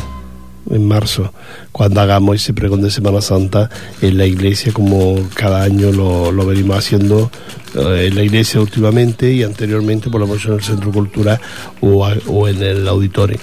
en 0.69 0.87
marzo, 0.87 1.33
cuando 1.71 2.01
hagamos 2.01 2.35
ese 2.35 2.53
pregón 2.53 2.81
de 2.81 2.91
Semana 2.91 3.21
Santa 3.21 3.69
en 4.01 4.17
la 4.17 4.25
iglesia, 4.25 4.71
como 4.73 5.17
cada 5.33 5.63
año 5.63 5.91
lo, 5.91 6.31
lo 6.31 6.45
venimos 6.45 6.77
haciendo 6.77 7.31
eh, 7.75 8.07
en 8.07 8.15
la 8.15 8.23
iglesia 8.23 8.59
últimamente 8.59 9.31
y 9.31 9.43
anteriormente 9.43 10.09
por 10.09 10.21
lo 10.21 10.27
menos 10.27 10.45
en 10.45 10.53
el 10.53 10.61
Centro 10.61 10.91
Cultural 10.91 11.39
o, 11.81 12.05
o 12.27 12.47
en 12.47 12.61
el 12.61 12.87
auditorio. 12.87 13.39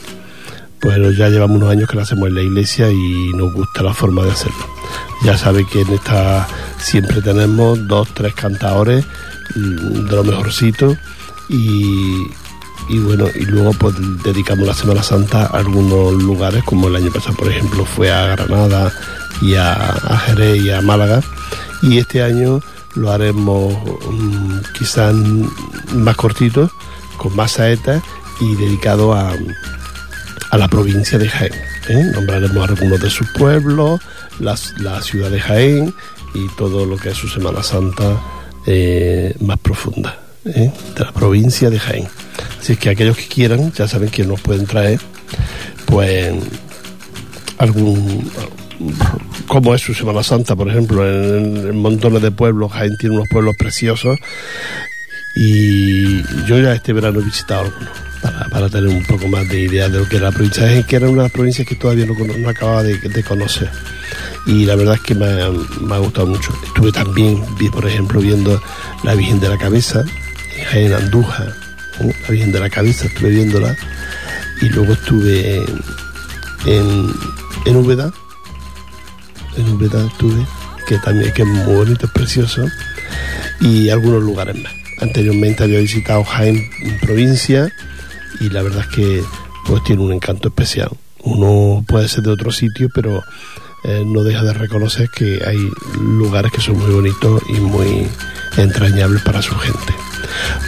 Pues 0.81 1.17
ya 1.17 1.31
llevamos 1.31 1.57
unos 1.57 1.71
años 1.71 1.89
que 1.89 1.97
lo 1.97 2.03
hacemos 2.03 2.29
en 2.29 2.35
la 2.35 2.43
iglesia 2.43 2.91
y 2.91 3.33
nos 3.35 3.55
gusta 3.55 3.83
la 3.83 3.95
forma 3.95 4.23
de 4.23 4.33
hacerlo. 4.33 4.67
Ya 5.25 5.39
sabe 5.39 5.67
que 5.67 5.81
en 5.81 5.95
esta 5.95 6.47
siempre 6.79 7.23
tenemos 7.23 7.87
dos, 7.89 8.09
tres 8.13 8.35
cantadores 8.35 9.05
mm, 9.55 10.09
de 10.09 10.17
lo 10.17 10.25
mejorcito 10.25 10.95
y, 11.49 12.27
y 12.89 12.99
bueno, 12.99 13.27
y 13.35 13.45
luego 13.47 13.73
pues 13.73 13.95
dedicamos 14.23 14.67
la 14.67 14.75
Semana 14.75 15.03
Santa 15.03 15.43
a 15.47 15.59
algunos 15.59 16.13
lugares, 16.23 16.63
como 16.65 16.89
el 16.89 16.97
año 16.97 17.11
pasado, 17.13 17.37
por 17.37 17.49
ejemplo, 17.49 17.85
fue 17.85 18.11
a 18.13 18.27
Granada 18.37 18.93
y 19.41 19.55
a, 19.55 19.73
a 19.73 20.19
Jerez 20.19 20.63
y 20.63 20.71
a 20.71 20.81
Málaga. 20.83 21.23
Y 21.83 21.99
este 21.99 22.23
año 22.23 22.61
lo 22.95 23.11
haremos 23.11 23.75
mm, 24.11 24.59
quizás 24.79 25.15
más 25.95 26.17
cortito, 26.17 26.71
con 27.17 27.35
más 27.37 27.53
saetas 27.53 28.03
y 28.41 28.55
dedicado 28.57 29.15
a, 29.15 29.33
a 30.51 30.59
la 30.59 30.69
provincia 30.69 31.19
de 31.19 31.29
Jaén. 31.29 31.53
¿eh? 31.89 32.11
Nombraremos 32.15 32.69
algunos 32.69 33.01
de 33.01 33.11
sus 33.11 33.29
pueblos, 33.33 34.01
las- 34.41 34.75
la 34.79 35.01
ciudad 35.03 35.31
de 35.31 35.41
Jaén 35.41 35.95
y 36.35 36.49
todo 36.57 36.85
lo 36.87 36.97
que 36.97 37.11
es 37.11 37.17
su 37.17 37.29
Semana 37.29 37.63
Santa 37.63 38.21
eh, 38.67 39.35
más 39.41 39.59
profunda 39.59 40.19
¿eh? 40.45 40.73
de 40.97 41.05
la 41.05 41.13
provincia 41.13 41.71
de 41.71 41.79
Jaén. 41.79 42.09
Así 42.59 42.73
es 42.75 42.79
que 42.79 42.91
aquellos 42.91 43.17
que 43.17 43.27
quieran 43.27 43.73
ya 43.73 43.87
saben 43.89 44.09
que 44.09 44.25
nos 44.25 44.41
pueden 44.41 44.67
traer 44.67 45.01
pues 45.87 46.33
algún 47.59 48.31
como 49.47 49.75
es 49.75 49.83
su 49.83 49.95
Semana 49.95 50.23
Santa, 50.23 50.57
por 50.57 50.69
ejemplo, 50.69 51.07
en, 51.07 51.77
montones 51.79 52.23
de 52.23 52.31
pueblos, 52.31 52.73
Jaén 52.73 52.97
tiene 52.99 53.17
unos 53.17 53.29
pueblos 53.29 53.55
preciosos 53.57 54.19
y 55.37 56.23
yo 56.47 56.59
ya 56.59 56.75
este 56.75 56.93
verano 56.93 57.21
he 57.21 57.25
visitado 57.25 57.63
algunos 57.63 57.91
para, 58.23 58.49
para 58.49 58.69
tener 58.69 58.89
un 58.89 59.05
poco 59.05 59.29
más 59.29 59.49
de 59.49 59.61
idea 59.61 59.89
de 59.89 59.99
lo 59.99 60.09
que 60.09 60.17
era 60.17 60.31
la 60.31 60.33
provincia 60.33 60.67
Jaén, 60.67 60.85
que 60.85 60.97
era 60.97 61.09
una 61.09 61.29
provincias 61.29 61.67
que 61.69 61.75
todavía 61.75 62.07
no, 62.07 62.15
no 62.15 62.49
acababa 62.49 62.83
de, 62.83 62.97
de 62.97 63.23
conocer. 63.23 63.71
Y 64.47 64.65
la 64.65 64.77
verdad 64.77 64.95
es 64.95 65.01
que 65.01 65.15
me 65.15 65.27
me 65.81 65.95
ha 65.95 65.99
gustado 65.99 66.27
mucho. 66.27 66.53
Estuve 66.67 66.93
también, 66.93 67.43
por 67.73 67.87
ejemplo, 67.87 68.21
viendo 68.21 68.61
la 69.03 69.15
Virgen 69.15 69.41
de 69.41 69.49
la 69.49 69.59
Cabeza, 69.59 70.05
en 70.73 70.93
Andújar, 70.93 71.64
la 72.01 72.29
Virgen 72.29 72.53
de 72.53 72.61
la 72.61 72.71
Cabeza, 72.71 73.07
estuve 73.07 73.31
viéndola. 73.31 73.77
Y 74.61 74.69
luego 74.69 74.93
estuve 74.93 75.57
en, 75.57 75.67
en, 76.67 77.15
en 77.67 77.77
Úbeda, 77.77 78.13
en 79.57 79.69
Úbeda 79.69 80.07
estuve, 80.07 80.47
que 80.87 80.99
también 80.99 81.33
que 81.33 81.43
es 81.43 81.49
muy 81.49 81.75
bonito, 81.75 82.07
es 82.07 82.13
precioso, 82.13 82.65
y 83.61 83.91
algunos 83.91 84.23
lugares 84.23 84.57
más. 84.63 84.73
Anteriormente 85.01 85.65
había 85.65 85.81
visitado 85.81 86.25
Jaén 86.25 86.71
provincia 87.01 87.73
y 88.41 88.49
la 88.51 88.63
verdad 88.63 88.87
es 88.89 88.95
que 88.95 89.23
pues 89.67 89.83
tiene 89.85 90.03
un 90.03 90.13
encanto 90.13 90.49
especial. 90.49 90.91
Uno 91.23 91.85
puede 91.87 92.09
ser 92.09 92.23
de 92.23 92.31
otro 92.31 92.53
sitio, 92.53 92.89
pero 92.95 93.23
eh, 93.85 94.03
no 94.07 94.23
deja 94.23 94.43
de 94.45 94.53
reconocer 94.53 95.09
que 95.11 95.41
hay 95.45 95.59
lugares 95.99 96.53
que 96.53 96.61
son 96.61 96.79
muy 96.79 96.93
bonitos 96.93 97.43
y 97.49 97.61
muy 97.61 98.07
entrañables 98.57 99.23
para 99.23 99.43
su 99.43 99.55
gente. 99.57 99.95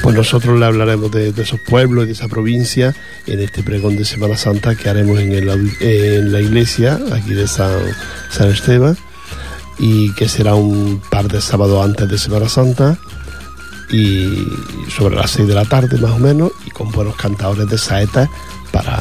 Pues 0.03 0.15
nosotros 0.15 0.59
le 0.59 0.67
hablaremos 0.67 1.11
de, 1.11 1.29
esos 1.37 1.61
pueblos 1.61 2.05
y 2.05 2.07
de 2.09 2.13
esa 2.13 2.29
provincia 2.29 2.95
en 3.27 3.41
este 3.41 3.63
pregón 3.63 3.97
de 3.97 4.05
Semana 4.05 4.37
Santa 4.37 4.75
que 4.75 4.89
haremos 4.89 5.19
en, 5.19 6.33
la 6.33 6.41
iglesia 6.41 6.99
aquí 7.13 7.35
de 7.35 7.49
San, 7.49 7.71
Esteban 8.41 8.97
y 9.79 10.13
que 10.15 10.29
será 10.29 10.55
un 10.55 11.03
par 11.11 11.29
de 11.29 11.41
sábados 11.41 11.85
antes 11.85 12.09
de 12.09 12.19
Semana 12.19 12.49
Santa 12.49 12.99
y 13.91 14.47
sobre 14.97 15.17
las 15.17 15.31
6 15.33 15.49
de 15.49 15.55
la 15.55 15.65
tarde 15.65 15.99
más 15.99 16.13
o 16.13 16.19
menos 16.19 16.53
y 16.67 16.71
con 16.71 16.91
buenos 16.91 17.17
cantadores 17.17 17.69
de 17.69 17.79
saetas 17.79 18.29
para, 18.73 19.01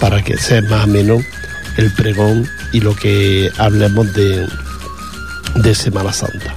para 0.00 0.22
que 0.22 0.36
sea 0.36 0.62
más 0.62 0.84
o 0.84 0.88
menos 0.88 1.22
el 1.76 1.92
pregón 1.94 2.46
y 2.72 2.80
lo 2.80 2.94
que 2.94 3.50
hablemos 3.58 4.12
de, 4.14 4.46
de 5.56 5.74
Semana 5.74 6.12
Santa. 6.12 6.54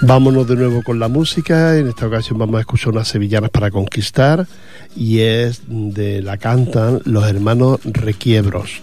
Vámonos 0.00 0.46
de 0.46 0.56
nuevo 0.56 0.82
con 0.82 0.98
la 0.98 1.08
música. 1.08 1.76
En 1.76 1.88
esta 1.88 2.06
ocasión 2.06 2.38
vamos 2.38 2.56
a 2.56 2.60
escuchar 2.60 2.92
unas 2.92 3.08
sevillanas 3.08 3.50
para 3.50 3.70
conquistar 3.70 4.46
y 4.96 5.20
es 5.20 5.62
de 5.66 6.22
la 6.22 6.36
cantan 6.36 7.00
los 7.04 7.26
hermanos 7.26 7.80
Requiebros. 7.84 8.82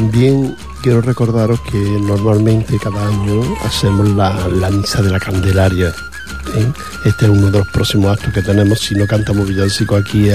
También 0.00 0.56
quiero 0.82 1.02
recordaros 1.02 1.60
que 1.60 1.76
normalmente 1.76 2.78
cada 2.78 3.06
año 3.06 3.42
hacemos 3.66 4.08
la, 4.08 4.70
misa 4.70 5.02
de 5.02 5.10
la 5.10 5.20
Candelaria. 5.20 5.88
¿eh? 5.88 6.72
Este 7.04 7.26
es 7.26 7.30
uno 7.30 7.50
de 7.50 7.58
los 7.58 7.68
próximos 7.68 8.10
actos 8.16 8.32
que 8.32 8.40
tenemos. 8.40 8.80
Si 8.80 8.94
no 8.94 9.06
cantamos 9.06 9.46
villancico 9.46 9.96
aquí 9.96 10.30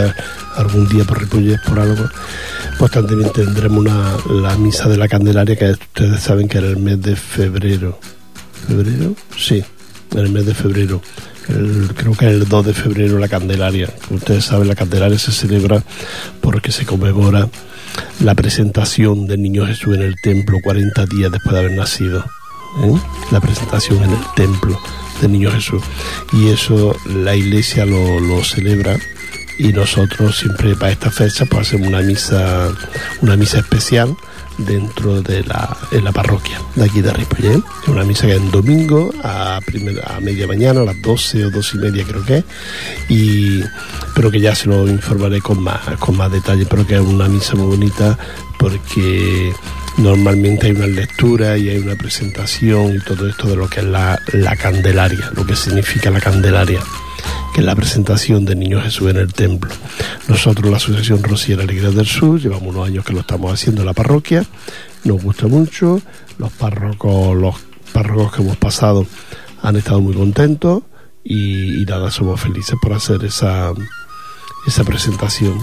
algún 0.55 0.87
día 0.87 1.03
por 1.03 1.19
Ripollet, 1.19 1.59
por 1.63 1.79
algo, 1.79 2.07
pues 2.77 2.91
también 2.91 3.27
tendremos 3.33 3.85
la 4.29 4.55
misa 4.55 4.87
de 4.87 4.97
la 4.97 5.07
Candelaria 5.07 5.55
que 5.55 5.71
ustedes 5.71 6.21
saben 6.21 6.47
que 6.47 6.59
era 6.59 6.67
el 6.67 6.77
mes 6.77 7.01
de 7.01 7.15
febrero. 7.15 7.97
¿Febrero? 8.67 9.15
Sí, 9.35 9.65
en 10.11 10.19
el 10.19 10.29
mes 10.29 10.45
de 10.45 10.53
febrero. 10.53 11.01
creo 11.95 12.13
que 12.13 12.27
el 12.27 12.47
2 12.47 12.65
de 12.65 12.73
febrero 12.73 13.19
la 13.19 13.27
Candelaria. 13.27 13.89
Ustedes 14.09 14.45
saben, 14.45 14.67
la 14.67 14.75
Candelaria 14.75 15.19
se 15.19 15.31
celebra 15.31 15.83
porque 16.41 16.71
se 16.71 16.85
conmemora 16.85 17.49
la 18.19 18.35
presentación 18.35 19.27
del 19.27 19.41
niño 19.41 19.65
Jesús 19.65 19.95
en 19.95 20.01
el 20.01 20.15
templo 20.21 20.57
40 20.63 21.05
días 21.05 21.31
después 21.31 21.53
de 21.53 21.59
haber 21.59 21.71
nacido. 21.77 22.25
¿eh? 22.83 22.93
La 23.31 23.39
presentación 23.39 24.03
en 24.03 24.11
el 24.11 24.25
templo 24.35 24.79
del 25.21 25.31
niño 25.31 25.51
Jesús. 25.51 25.81
Y 26.33 26.49
eso 26.49 26.95
la 27.05 27.35
iglesia 27.35 27.85
lo, 27.85 28.43
celebra 28.43 28.97
y 29.57 29.71
nosotros 29.71 30.37
siempre 30.37 30.75
para 30.75 30.91
esta 30.91 31.09
fecha 31.09 31.45
pues 31.45 31.67
hacemos 31.67 31.87
una 31.87 32.01
misa, 32.01 32.69
una 33.21 33.37
misa 33.37 33.59
especial 33.59 34.15
dentro 34.57 35.21
de 35.21 35.43
la, 35.43 35.77
en 35.91 36.03
la 36.03 36.11
parroquia 36.11 36.61
de 36.75 36.85
aquí 36.85 37.01
de 37.01 37.11
Ripollet. 37.11 37.61
Es 37.83 37.87
una 37.87 38.03
misa 38.03 38.27
que 38.27 38.33
es 38.33 38.41
en 38.41 38.51
domingo 38.51 39.13
a, 39.23 39.57
a 39.57 40.19
media 40.19 40.47
mañana, 40.47 40.81
a 40.81 40.85
las 40.85 41.01
12 41.01 41.45
o 41.45 41.49
12 41.49 41.77
y 41.77 41.79
media 41.79 42.03
creo 42.05 42.25
que 42.25 42.37
es, 42.37 42.45
y, 43.09 43.61
pero 44.13 44.31
que 44.31 44.39
ya 44.39 44.55
se 44.55 44.67
lo 44.67 44.87
informaré 44.87 45.41
con 45.41 45.61
más, 45.61 45.81
con 45.99 46.17
más 46.17 46.31
detalle, 46.31 46.65
pero 46.65 46.85
que 46.85 46.95
es 46.95 47.01
una 47.01 47.27
misa 47.27 47.55
muy 47.55 47.67
bonita 47.67 48.17
porque 48.57 49.53
normalmente 49.97 50.67
hay 50.67 50.73
una 50.73 50.87
lectura 50.87 51.57
y 51.57 51.69
hay 51.69 51.77
una 51.77 51.95
presentación 51.95 52.95
y 52.95 52.99
todo 52.99 53.27
esto 53.27 53.47
de 53.47 53.55
lo 53.55 53.69
que 53.69 53.81
es 53.81 53.85
la, 53.85 54.19
la 54.33 54.55
Candelaria, 54.55 55.31
lo 55.35 55.45
que 55.45 55.55
significa 55.55 56.09
la 56.09 56.19
Candelaria 56.19 56.81
que 57.55 57.61
es 57.61 57.65
la 57.67 57.75
presentación 57.77 58.43
de 58.43 58.53
Niño 58.53 58.81
Jesús 58.81 59.09
en 59.09 59.15
el 59.15 59.33
templo. 59.33 59.71
Nosotros, 60.27 60.69
la 60.69 60.75
Asociación 60.75 61.23
Rociera 61.23 61.63
Alegría 61.63 61.89
del 61.89 62.05
Sur, 62.05 62.37
llevamos 62.37 62.75
unos 62.75 62.85
años 62.85 63.05
que 63.05 63.13
lo 63.13 63.21
estamos 63.21 63.53
haciendo 63.53 63.81
en 63.81 63.85
la 63.85 63.93
parroquia, 63.93 64.43
nos 65.05 65.23
gusta 65.23 65.47
mucho, 65.47 66.01
los 66.37 66.51
párrocos, 66.51 67.33
los 67.37 67.55
párrocos 67.93 68.33
que 68.33 68.41
hemos 68.41 68.57
pasado 68.57 69.07
han 69.61 69.77
estado 69.77 70.01
muy 70.01 70.13
contentos 70.13 70.83
y, 71.23 71.85
nada, 71.87 72.11
somos 72.11 72.41
felices 72.41 72.75
por 72.81 72.91
hacer 72.91 73.23
esa, 73.23 73.71
esa 74.67 74.83
presentación 74.83 75.57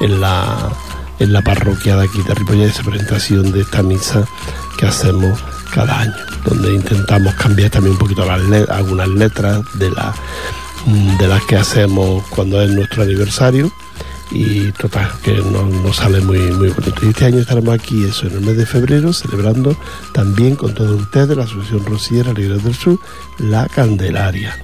en 0.00 0.20
la, 0.20 0.70
en 1.18 1.32
la 1.32 1.42
parroquia 1.42 1.96
de 1.96 2.04
aquí 2.04 2.22
de 2.22 2.34
Ripollet, 2.36 2.68
esa 2.68 2.84
presentación 2.84 3.50
de 3.50 3.62
esta 3.62 3.82
misa 3.82 4.28
que 4.78 4.86
hacemos 4.86 5.42
cada 5.74 6.02
año, 6.02 6.14
donde 6.44 6.72
intentamos 6.72 7.34
cambiar 7.34 7.70
también 7.70 7.94
un 7.94 7.98
poquito 7.98 8.22
algunas 8.30 9.08
letras 9.08 9.64
de 9.74 9.90
la 9.90 10.14
de 10.86 11.28
las 11.28 11.42
que 11.44 11.56
hacemos 11.56 12.24
cuando 12.28 12.60
es 12.60 12.70
nuestro 12.70 13.02
aniversario 13.02 13.72
y 14.34 14.72
total, 14.72 15.10
que 15.22 15.34
nos, 15.34 15.96
sale 15.96 16.20
muy, 16.20 16.38
muy 16.52 16.68
bonito. 16.70 16.94
Y 17.02 17.08
este 17.08 17.26
año 17.26 17.38
estaremos 17.38 17.74
aquí, 17.74 18.04
eso, 18.04 18.26
en 18.26 18.34
el 18.34 18.40
mes 18.40 18.56
de 18.56 18.66
febrero, 18.66 19.12
celebrando 19.12 19.76
también 20.12 20.56
con 20.56 20.74
todos 20.74 21.00
ustedes, 21.00 21.36
la 21.36 21.44
Asociación 21.44 21.84
Rociera 21.84 22.32
Libres 22.32 22.64
del 22.64 22.74
Sur, 22.74 22.98
la 23.38 23.68
Candelaria. 23.68 24.56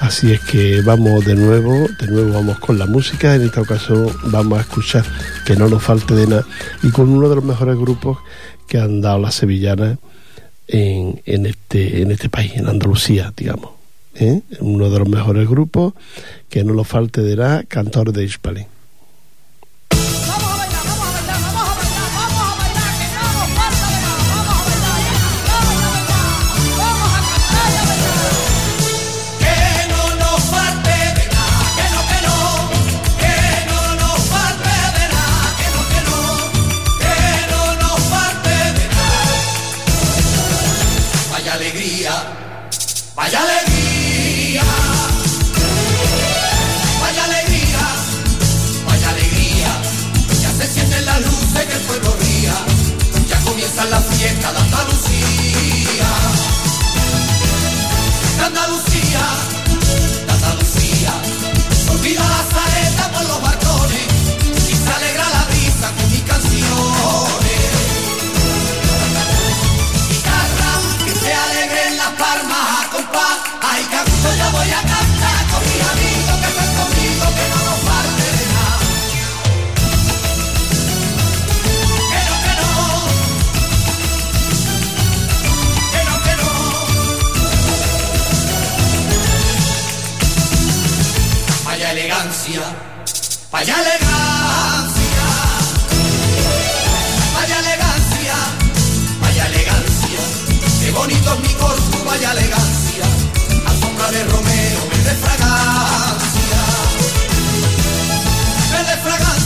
Así 0.00 0.32
es 0.32 0.40
que 0.40 0.80
vamos 0.80 1.24
de 1.24 1.34
nuevo, 1.34 1.86
de 2.00 2.06
nuevo 2.06 2.32
vamos 2.32 2.58
con 2.58 2.78
la 2.78 2.86
música, 2.86 3.34
en 3.34 3.42
esta 3.42 3.60
ocasión 3.60 4.08
vamos 4.24 4.58
a 4.58 4.62
escuchar 4.62 5.04
que 5.44 5.56
no 5.56 5.68
nos 5.68 5.82
falte 5.82 6.14
de 6.14 6.26
nada 6.26 6.46
y 6.82 6.90
con 6.90 7.08
uno 7.10 7.28
de 7.28 7.36
los 7.36 7.44
mejores 7.44 7.76
grupos 7.76 8.18
que 8.66 8.78
han 8.78 9.00
dado 9.00 9.18
las 9.18 9.34
sevillanas 9.34 9.98
en, 10.66 11.20
en, 11.26 11.46
este, 11.46 12.02
en 12.02 12.10
este 12.10 12.28
país, 12.28 12.52
en 12.54 12.66
Andalucía, 12.68 13.32
digamos. 13.36 13.81
¿Eh? 14.14 14.42
uno 14.60 14.90
de 14.90 14.98
los 14.98 15.08
mejores 15.08 15.48
grupos, 15.48 15.94
que 16.48 16.64
no 16.64 16.72
lo 16.72 16.84
falte 16.84 17.22
dirá 17.22 17.64
Cantor 17.68 18.12
de 18.12 18.24
Hispali. 18.24 18.66
Vaya 43.14 43.40
hace 51.54 51.66
que 51.66 51.74
el 51.74 51.80
pueblo 51.82 52.16
ría. 52.20 52.54
Ya 53.28 53.40
comienza 53.40 53.84
la 53.86 54.00
fiesta 54.00 54.52
de 54.52 54.58
Andalucía. 54.58 56.08
De 58.38 58.44
Andalucía, 58.44 59.24
de 60.26 60.32
Andalucía. 60.32 61.12
Olvida 61.90 62.20
la 62.20 62.44
saeta 62.52 63.12
por 63.12 63.24
los 63.28 63.42
barcos. 63.42 63.61
Elegancia, 93.60 95.24
vaya 97.34 97.58
elegancia, 97.58 98.34
vaya 99.20 99.46
elegancia, 99.46 100.20
qué 100.80 100.90
bonito 100.90 101.34
es 101.34 101.40
mi 101.40 101.54
corpo, 101.54 102.04
vaya 102.06 102.32
elegancia, 102.32 103.04
a 103.66 103.76
sombra 103.80 104.10
de 104.10 104.24
Romeo, 104.24 104.88
verde 104.90 105.14
fragancia, 105.20 106.60
verde 108.72 108.96
fragancia, 109.02 109.41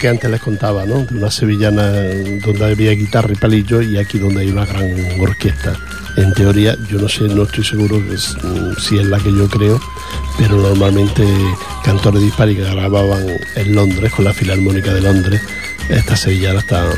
que 0.00 0.08
antes 0.08 0.30
les 0.30 0.40
contaba, 0.40 0.86
¿no? 0.86 1.04
De 1.04 1.14
una 1.14 1.30
sevillana 1.30 1.92
donde 2.42 2.64
había 2.64 2.92
guitarra 2.92 3.32
y 3.32 3.36
palillo 3.36 3.82
y 3.82 3.98
aquí 3.98 4.18
donde 4.18 4.40
hay 4.40 4.50
una 4.50 4.64
gran 4.64 4.90
orquesta. 5.20 5.76
En 6.16 6.32
teoría, 6.32 6.74
yo 6.88 6.98
no 6.98 7.08
sé, 7.08 7.24
no 7.24 7.42
estoy 7.42 7.64
seguro 7.64 7.98
mm, 7.98 8.80
si 8.80 8.98
es 8.98 9.06
la 9.06 9.18
que 9.18 9.30
yo 9.30 9.46
creo, 9.48 9.78
pero 10.38 10.56
normalmente 10.56 11.22
cantores 11.84 12.22
dispares 12.22 12.56
que 12.56 12.64
grababan 12.64 13.26
en 13.56 13.74
Londres 13.74 14.10
con 14.12 14.24
la 14.24 14.32
Filarmónica 14.32 14.92
de 14.94 15.02
Londres, 15.02 15.42
estas 15.90 16.20
sevillanas 16.20 16.64
están 16.64 16.88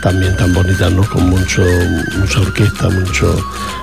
también 0.00 0.34
tan 0.36 0.54
bonitas, 0.54 0.90
¿no? 0.92 1.02
Con 1.08 1.28
mucho, 1.28 1.62
mucha 2.18 2.40
orquesta, 2.40 2.88
mucho. 2.88 3.38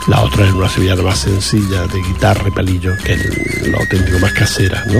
La 0.08 0.22
otra 0.22 0.48
es 0.48 0.52
una 0.52 0.68
sevillana 0.68 1.04
más 1.04 1.20
sencilla, 1.20 1.86
de 1.88 2.02
guitarra 2.02 2.48
y 2.48 2.52
palillo, 2.52 2.96
que 3.04 3.14
es 3.14 3.68
lo 3.68 3.78
auténtico 3.78 4.18
más 4.20 4.34
casera, 4.34 4.84
¿no? 4.88 5.00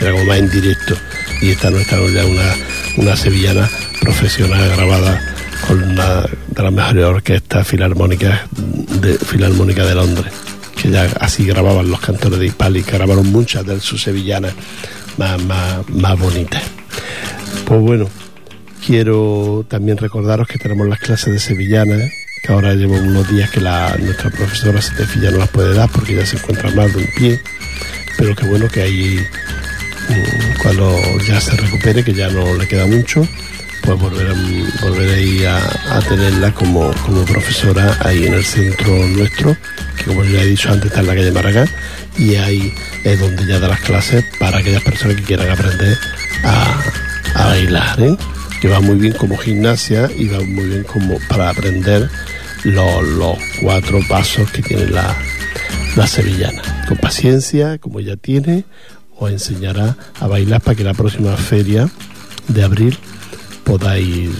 Era 0.00 0.10
como 0.10 0.24
más 0.24 0.38
en 0.38 0.50
directo. 0.50 0.96
Y 1.40 1.50
esta 1.50 1.70
nuestra 1.70 1.98
ya 1.98 2.24
una, 2.24 2.54
una 2.96 3.16
sevillana 3.16 3.68
profesional 4.00 4.68
grabada 4.76 5.34
con 5.66 5.82
una 5.82 6.22
de 6.22 6.62
las 6.62 6.72
mejores 6.72 7.04
orquestas 7.04 7.66
filarmónicas 7.66 8.40
de 9.00 9.14
Filarmónica 9.18 9.84
de 9.84 9.94
Londres, 9.94 10.32
que 10.80 10.90
ya 10.90 11.08
así 11.20 11.44
grababan 11.46 11.90
los 11.90 12.00
cantores 12.00 12.38
de 12.38 12.46
Hispali, 12.46 12.82
que 12.82 12.92
grabaron 12.92 13.30
muchas 13.30 13.64
de 13.66 13.80
sus 13.80 14.02
sevillanas 14.02 14.54
más, 15.16 15.42
más, 15.44 15.88
más 15.88 16.18
bonitas. 16.18 16.62
Pues 17.64 17.80
bueno, 17.80 18.08
quiero 18.84 19.64
también 19.68 19.96
recordaros 19.96 20.48
que 20.48 20.58
tenemos 20.58 20.86
las 20.88 20.98
clases 20.98 21.32
de 21.32 21.38
sevillana, 21.38 21.96
que 22.42 22.52
ahora 22.52 22.74
llevo 22.74 22.94
unos 22.94 23.28
días 23.30 23.50
que 23.50 23.60
la, 23.60 23.96
nuestra 23.98 24.30
profesora 24.30 24.82
Setefilla 24.82 25.30
no 25.30 25.38
las 25.38 25.48
puede 25.48 25.74
dar 25.74 25.88
porque 25.90 26.16
ya 26.16 26.26
se 26.26 26.36
encuentra 26.36 26.70
mal 26.72 26.92
de 26.92 26.98
un 26.98 27.08
pie, 27.16 27.40
pero 28.18 28.34
que 28.34 28.46
bueno 28.46 28.68
que 28.68 28.84
mm, 28.84 29.51
cuando 30.62 30.96
ya 31.26 31.40
se 31.40 31.56
recupere, 31.56 32.04
que 32.04 32.14
ya 32.14 32.28
no 32.28 32.54
le 32.54 32.66
queda 32.66 32.86
mucho, 32.86 33.26
pues 33.82 33.98
volver, 33.98 34.34
volveré 34.80 35.46
a, 35.46 35.58
a, 35.90 36.00
tenerla 36.00 36.52
como, 36.52 36.92
como 37.04 37.24
profesora 37.24 37.96
ahí 38.00 38.26
en 38.26 38.34
el 38.34 38.44
centro 38.44 38.94
nuestro, 39.08 39.56
que 39.96 40.04
como 40.04 40.24
ya 40.24 40.42
he 40.42 40.46
dicho 40.46 40.70
antes 40.70 40.86
está 40.86 41.00
en 41.00 41.06
la 41.08 41.14
calle 41.14 41.32
Maragán, 41.32 41.68
y 42.16 42.36
ahí 42.36 42.72
es 43.04 43.18
donde 43.18 43.46
ya 43.46 43.58
da 43.58 43.68
las 43.68 43.80
clases 43.80 44.24
para 44.38 44.58
aquellas 44.58 44.82
personas 44.82 45.16
que 45.16 45.22
quieran 45.22 45.50
aprender 45.50 45.98
a, 46.44 46.82
bailar, 47.34 48.00
¿eh? 48.00 48.16
que 48.60 48.68
va 48.68 48.80
muy 48.80 48.96
bien 48.96 49.14
como 49.14 49.36
gimnasia 49.36 50.08
y 50.16 50.28
va 50.28 50.40
muy 50.40 50.64
bien 50.66 50.84
como 50.84 51.18
para 51.28 51.50
aprender 51.50 52.08
los, 52.64 53.02
los 53.02 53.36
cuatro 53.60 54.00
pasos 54.08 54.50
que 54.52 54.62
tiene 54.62 54.86
la, 54.86 55.16
la 55.96 56.06
sevillana. 56.06 56.62
Con 56.86 56.98
paciencia, 56.98 57.78
como 57.78 58.00
ella 58.00 58.16
tiene, 58.16 58.64
os 59.22 59.30
enseñará 59.30 59.96
a 60.18 60.26
bailar 60.26 60.60
para 60.60 60.74
que 60.74 60.84
la 60.84 60.94
próxima 60.94 61.36
feria 61.36 61.88
de 62.48 62.62
abril 62.62 62.98
podáis 63.64 64.30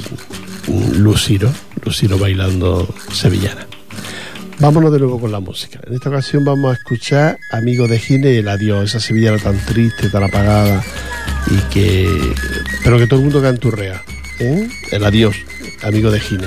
luciros, 0.99 1.53
luciros 1.85 2.19
bailando 2.19 2.93
sevillana. 3.13 3.67
Vámonos 4.59 4.93
de 4.93 4.99
nuevo 4.99 5.21
con 5.21 5.33
la 5.33 5.41
música. 5.41 5.81
En 5.87 5.95
esta 5.95 6.09
ocasión 6.09 6.45
vamos 6.45 6.71
a 6.71 6.75
escuchar 6.75 7.39
Amigo 7.51 7.89
de 7.89 7.99
Gine 7.99 8.39
el 8.39 8.49
adiós, 8.49 8.91
esa 8.91 9.01
sevillana 9.01 9.39
tan 9.39 9.59
triste, 9.65 10.09
tan 10.09 10.25
apagada 10.25 10.83
y 11.51 11.57
que. 11.73 12.09
pero 12.85 12.99
que 12.99 13.07
todo 13.07 13.21
el 13.21 13.25
mundo 13.25 13.43
canturrea. 13.43 14.03
¿eh? 14.39 14.69
El 14.91 15.05
adiós, 15.05 15.37
Amigo 15.83 16.11
de 16.11 16.21
Gine. 16.21 16.47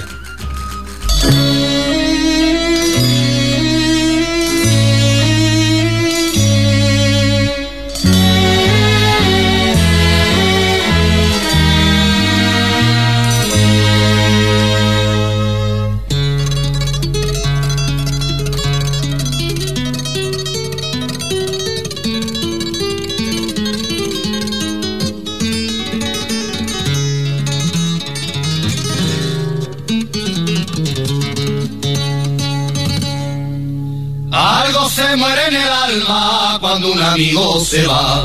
Cuando 36.60 36.92
un 36.92 37.02
amigo 37.02 37.60
se 37.60 37.86
va. 37.86 38.24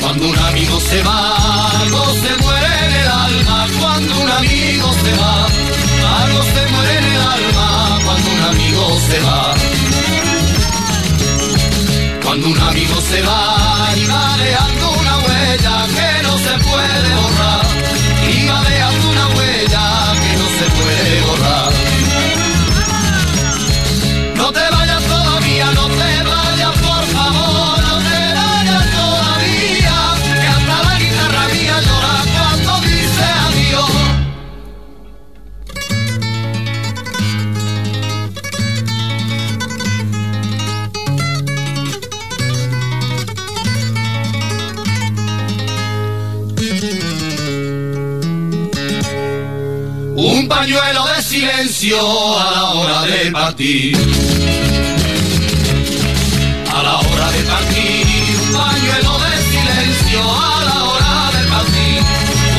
Cuando 0.00 0.28
un 0.28 0.38
amigo 0.38 0.80
se 0.80 1.02
va, 1.02 1.80
algo 1.80 2.04
se 2.22 2.42
muere 2.42 2.66
en 2.86 2.92
el 2.92 3.08
alma. 3.08 3.66
Cuando 3.80 4.20
un 4.20 4.30
amigo 4.30 4.92
se 5.02 5.12
va, 5.16 5.46
algo 6.24 6.42
se 6.42 6.66
muere 6.72 6.98
en 6.98 7.04
el 7.04 7.20
alma. 7.20 7.98
Cuando 8.04 8.30
un 8.30 8.42
amigo 8.50 8.98
se 9.08 9.20
va. 9.20 9.54
Cuando 12.22 12.48
un 12.48 12.60
amigo 12.60 13.00
se 13.00 13.22
va 13.22 13.92
y 13.96 14.04
va 14.06 14.36
dejando 14.36 14.90
una 15.00 15.18
huella 15.24 15.76
que 15.96 16.22
no 16.22 16.38
se 16.38 16.54
puede 16.68 17.14
borrar. 17.16 17.66
Y 18.28 18.46
va 18.46 18.60
dejando 18.62 19.10
una 19.10 19.26
huella 19.28 19.84
que 20.20 20.32
no 20.36 20.46
se 20.58 20.66
puede 20.76 21.20
borrar. 21.22 21.61
Pañuelo 50.54 51.06
de 51.06 51.22
silencio 51.22 51.98
a 52.38 52.50
la 52.50 52.64
hora 52.72 53.02
de 53.02 53.30
partir. 53.30 53.96
A 56.76 56.82
la 56.82 56.94
hora 56.98 57.28
de 57.36 57.42
partir, 57.52 58.06
un 58.44 58.52
pañuelo 58.60 59.12
de 59.24 59.34
silencio 59.52 60.20
a 60.20 60.64
la 60.68 60.78
hora 60.88 61.14
de 61.36 61.42
partir. 61.54 61.98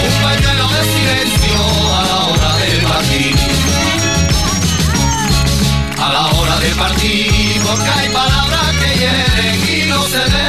Un 0.08 0.15
pañuelo 0.25 0.65
de 0.75 0.82
silencio 0.95 1.58
a 1.99 2.01
la 2.10 2.17
hora 2.29 2.51
de 2.63 2.71
partir. 2.91 3.36
A 6.06 6.13
la 6.15 6.25
hora 6.36 6.60
de 6.65 6.71
partir, 6.84 7.62
porque 7.65 7.89
hay 7.97 8.10
palabras 8.10 8.67
que 8.79 8.89
hieren 8.99 9.58
y 9.75 9.89
no 9.89 10.03
se 10.08 10.17
deben 10.17 10.42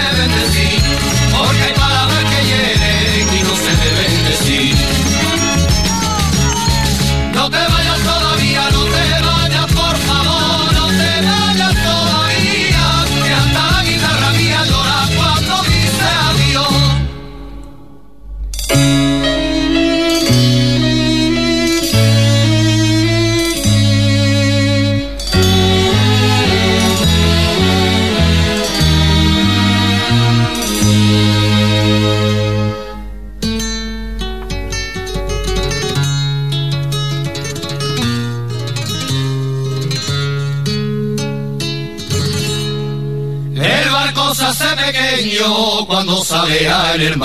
sale 47.05 47.19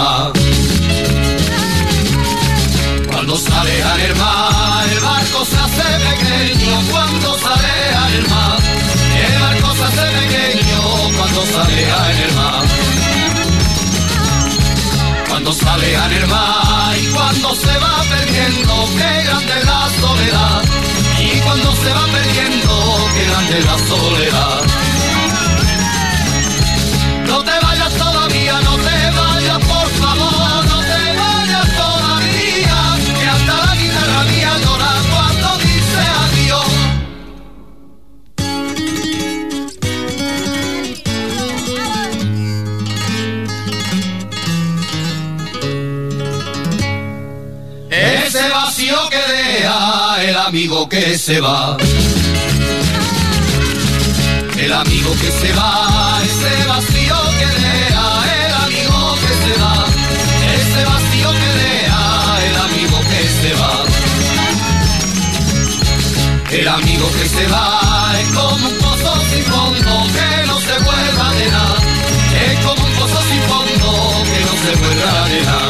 vacío 48.79 49.09
que 49.09 49.33
deja 49.33 50.23
el 50.23 50.37
amigo 50.37 50.87
que 50.87 51.17
se 51.17 51.41
va. 51.41 51.75
El 54.57 54.71
amigo 54.71 55.11
que 55.19 55.31
se 55.31 55.53
va, 55.53 56.21
ese 56.23 56.67
vacío 56.67 57.15
que 57.39 57.45
deja 57.59 58.07
el 58.45 58.53
amigo 58.65 59.17
que 59.21 59.33
se 59.43 59.53
va. 59.61 59.85
Ese 60.55 60.81
vacío 60.85 61.29
que 61.41 61.49
deja 61.61 62.45
el 62.47 62.55
amigo 62.67 62.97
que 63.11 63.21
se 63.41 63.51
va. 63.59 63.73
El 66.51 66.67
amigo 66.67 67.11
que 67.17 67.25
se 67.27 67.47
va 67.47 68.15
es 68.21 68.27
como 68.29 68.65
un 68.65 68.77
pozo 68.77 69.11
sin 69.29 69.43
fondo 69.43 70.07
que 70.15 70.47
no 70.47 70.57
se 70.57 70.75
vuelva 70.85 71.29
a 71.29 71.33
llenar. 71.33 71.77
Es 72.47 72.65
como 72.65 72.85
un 72.85 72.93
pozo 72.93 73.19
sin 73.29 73.41
fondo 73.51 73.89
que 74.31 74.39
no 74.47 74.53
se 74.63 74.71
vuelva 74.81 75.23
a 75.23 75.27
llenar. 75.27 75.68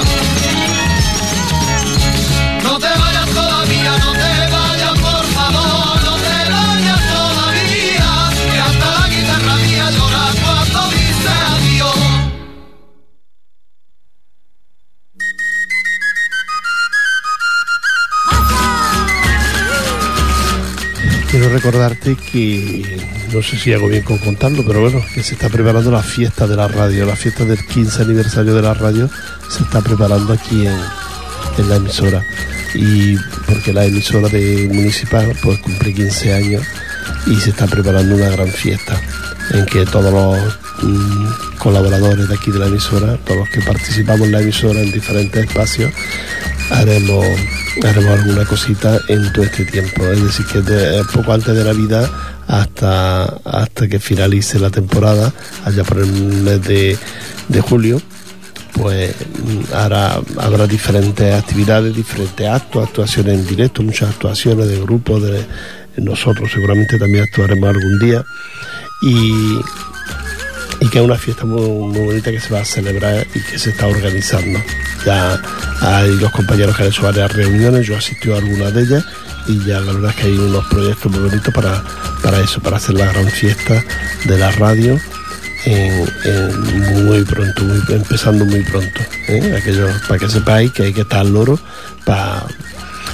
Recordarte 21.51 22.15
que, 22.15 22.99
no 23.33 23.41
sé 23.41 23.57
si 23.57 23.73
hago 23.73 23.87
bien 23.87 24.03
con 24.03 24.19
contarlo, 24.19 24.63
pero 24.65 24.81
bueno, 24.81 25.03
que 25.13 25.23
se 25.23 25.33
está 25.33 25.49
preparando 25.49 25.89
la 25.89 26.03
fiesta 26.03 26.45
de 26.45 26.55
la 26.55 26.67
radio, 26.67 27.05
la 27.05 27.15
fiesta 27.15 27.43
del 27.43 27.65
15 27.65 28.03
aniversario 28.03 28.53
de 28.53 28.61
la 28.61 28.75
radio 28.75 29.09
se 29.49 29.63
está 29.63 29.81
preparando 29.81 30.33
aquí 30.33 30.67
en, 30.67 30.79
en 31.57 31.69
la 31.69 31.77
emisora. 31.77 32.23
Y 32.75 33.15
porque 33.47 33.73
la 33.73 33.85
emisora 33.85 34.29
de 34.29 34.69
municipal 34.71 35.35
pues 35.41 35.59
cumple 35.59 35.93
15 35.93 36.33
años 36.33 36.63
y 37.25 37.35
se 37.35 37.49
está 37.49 37.65
preparando 37.65 38.15
una 38.15 38.29
gran 38.29 38.49
fiesta 38.49 39.01
en 39.51 39.65
que 39.65 39.85
todos 39.85 40.13
los 40.13 40.59
mm, 40.83 41.57
colaboradores 41.57 42.29
de 42.29 42.35
aquí 42.35 42.51
de 42.51 42.59
la 42.59 42.67
emisora, 42.67 43.17
todos 43.25 43.39
los 43.39 43.49
que 43.49 43.61
participamos 43.61 44.27
en 44.27 44.33
la 44.33 44.41
emisora 44.41 44.81
en 44.81 44.91
diferentes 44.91 45.45
espacios, 45.45 45.91
haremos 46.69 47.25
haremos 47.87 48.19
alguna 48.19 48.45
cosita 48.45 48.99
en 49.07 49.31
todo 49.33 49.45
este 49.45 49.65
tiempo. 49.65 50.03
Es 50.05 50.23
decir, 50.23 50.45
que 50.45 50.61
de, 50.61 51.03
poco 51.13 51.33
antes 51.33 51.55
de 51.55 51.63
Navidad 51.63 52.09
hasta, 52.47 53.23
hasta 53.45 53.87
que 53.87 53.99
finalice 53.99 54.59
la 54.59 54.69
temporada, 54.69 55.31
allá 55.65 55.83
por 55.83 55.99
el 55.99 56.11
mes 56.11 56.61
de, 56.63 56.97
de 57.47 57.61
julio, 57.61 58.01
pues 58.73 59.13
mm, 59.13 59.73
habrá 59.73 60.67
diferentes 60.67 61.33
actividades, 61.33 61.95
diferentes 61.95 62.47
actos, 62.47 62.87
actuaciones 62.87 63.39
en 63.39 63.47
directo, 63.47 63.83
muchas 63.83 64.09
actuaciones 64.09 64.67
de 64.67 64.79
grupos, 64.81 65.23
de 65.23 65.45
nosotros 65.97 66.51
seguramente 66.51 66.97
también 66.97 67.23
actuaremos 67.23 67.69
algún 67.69 67.99
día. 67.99 68.23
Y, 69.01 69.59
y 70.79 70.87
que 70.89 70.99
es 70.99 71.03
una 71.03 71.17
fiesta 71.17 71.45
muy, 71.45 71.61
bonita 71.97 72.31
que 72.31 72.39
se 72.39 72.53
va 72.53 72.61
a 72.61 72.65
celebrar 72.65 73.27
y 73.33 73.41
que 73.41 73.59
se 73.59 73.71
está 73.71 73.87
organizando. 73.87 74.59
Ya 75.05 75.41
hay 75.81 76.15
los 76.15 76.31
compañeros 76.31 76.75
que 76.75 76.83
han 76.83 76.89
hecho 76.89 77.03
varias 77.03 77.31
reuniones, 77.31 77.85
yo 77.85 77.95
he 77.95 77.97
asistido 77.97 78.35
a 78.35 78.39
algunas 78.39 78.73
de 78.73 78.81
ellas 78.83 79.05
y 79.47 79.63
ya 79.65 79.79
la 79.79 79.93
verdad 79.93 80.11
es 80.11 80.15
que 80.15 80.27
hay 80.27 80.37
unos 80.37 80.65
proyectos 80.67 81.11
muy 81.11 81.21
bonitos 81.29 81.53
para, 81.53 81.83
para 82.23 82.39
eso, 82.39 82.61
para 82.61 82.77
hacer 82.77 82.95
la 82.95 83.11
gran 83.11 83.27
fiesta 83.27 83.83
de 84.25 84.37
la 84.37 84.51
radio. 84.51 84.99
Muy 87.03 87.23
pronto, 87.25 87.61
empezando 87.89 88.45
muy 88.45 88.63
pronto. 88.63 89.01
¿eh? 89.27 89.61
Para 90.07 90.19
que 90.19 90.29
sepáis 90.29 90.71
que 90.71 90.83
hay 90.83 90.93
que 90.93 91.01
estar 91.01 91.19
al 91.19 91.33
loro 91.33 91.59
para 92.05 92.45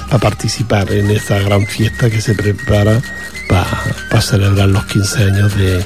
pa 0.08 0.18
participar 0.18 0.90
en 0.92 1.10
esta 1.10 1.38
gran 1.40 1.66
fiesta 1.66 2.08
que 2.08 2.20
se 2.20 2.34
prepara 2.34 3.00
para 3.48 4.20
celebrar 4.20 4.68
los 4.68 4.84
15 4.86 5.24
años 5.24 5.56
de, 5.56 5.84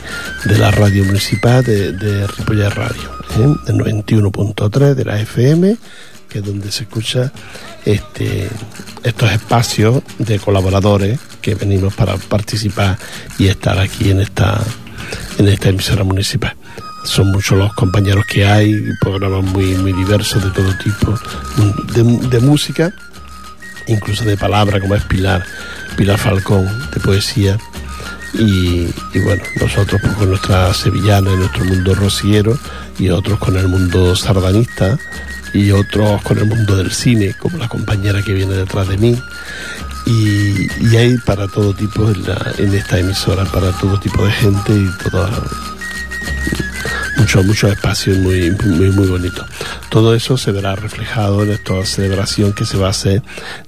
la 0.58 0.70
radio 0.70 1.04
municipal 1.04 1.64
de, 1.64 1.92
de 1.92 2.26
Radio, 2.70 3.10
¿eh? 3.38 3.54
del 3.66 3.76
91.3 3.76 4.94
de 4.94 5.04
la 5.04 5.20
FM, 5.20 5.76
que 6.28 6.38
es 6.38 6.44
donde 6.44 6.70
se 6.70 6.84
escucha 6.84 7.32
este, 7.84 8.48
estos 9.02 9.32
espacios 9.32 10.02
de 10.18 10.38
colaboradores 10.38 11.18
que 11.40 11.54
venimos 11.54 11.94
para 11.94 12.16
participar 12.16 12.98
y 13.38 13.48
estar 13.48 13.78
aquí 13.78 14.10
en 14.10 14.20
esta, 14.20 14.60
en 15.38 15.48
esta 15.48 15.70
emisora 15.70 16.04
municipal. 16.04 16.54
Son 17.04 17.30
muchos 17.32 17.58
los 17.58 17.72
compañeros 17.74 18.26
que 18.26 18.44
hay, 18.44 18.74
programas 19.00 19.42
muy, 19.42 19.74
muy 19.76 19.92
diversos 19.92 20.44
de 20.44 20.50
todo 20.50 20.76
tipo, 20.76 21.18
de 22.30 22.40
música, 22.40 22.92
incluso 23.90 24.24
de 24.24 24.36
palabra, 24.36 24.80
como 24.80 24.94
es 24.94 25.04
Pilar 25.04 25.44
Pilar 25.96 26.18
Falcón 26.18 26.66
de 26.90 27.00
poesía 27.00 27.58
y, 28.34 28.86
bueno, 29.20 29.42
nosotros 29.60 30.00
pues, 30.00 30.14
con 30.14 30.28
nuestra 30.30 30.72
sevillana 30.72 31.32
y 31.32 31.36
nuestro 31.36 31.64
mundo 31.64 31.94
rociero 31.94 32.58
y 32.98 33.08
otros 33.10 33.38
con 33.38 33.56
el 33.56 33.68
mundo 33.68 34.14
sardanista 34.14 34.98
y 35.52 35.72
otros 35.72 36.22
con 36.22 36.38
el 36.38 36.46
mundo 36.46 36.76
del 36.76 36.92
cine, 36.92 37.34
como 37.34 37.58
la 37.58 37.68
compañera 37.68 38.22
que 38.22 38.32
viene 38.32 38.54
detrás 38.54 38.88
de 38.88 38.98
mí. 38.98 39.20
Y, 40.06 40.96
hay 40.96 41.16
para 41.18 41.46
todo 41.48 41.74
tipo 41.74 42.10
en, 42.10 42.26
la, 42.26 42.52
en, 42.58 42.74
esta 42.74 42.98
emisora, 42.98 43.44
para 43.44 43.72
todo 43.72 43.98
tipo 43.98 44.24
de 44.24 44.32
gente 44.32 44.72
y 44.72 45.10
toda, 45.10 45.30
muchos 47.16 47.44
muchos 47.44 47.72
espacios 47.72 48.18
muy, 48.18 48.50
muy, 48.50 48.90
muy 48.90 49.06
bonitos. 49.08 49.46
Todo 49.90 50.14
eso 50.14 50.38
se 50.38 50.52
verá 50.52 50.76
reflejado 50.76 51.42
en 51.42 51.50
esta 51.50 51.84
celebración 51.84 52.52
que 52.52 52.64
se 52.64 52.78
va 52.78 52.86
a 52.86 52.90
hacer 52.90 53.22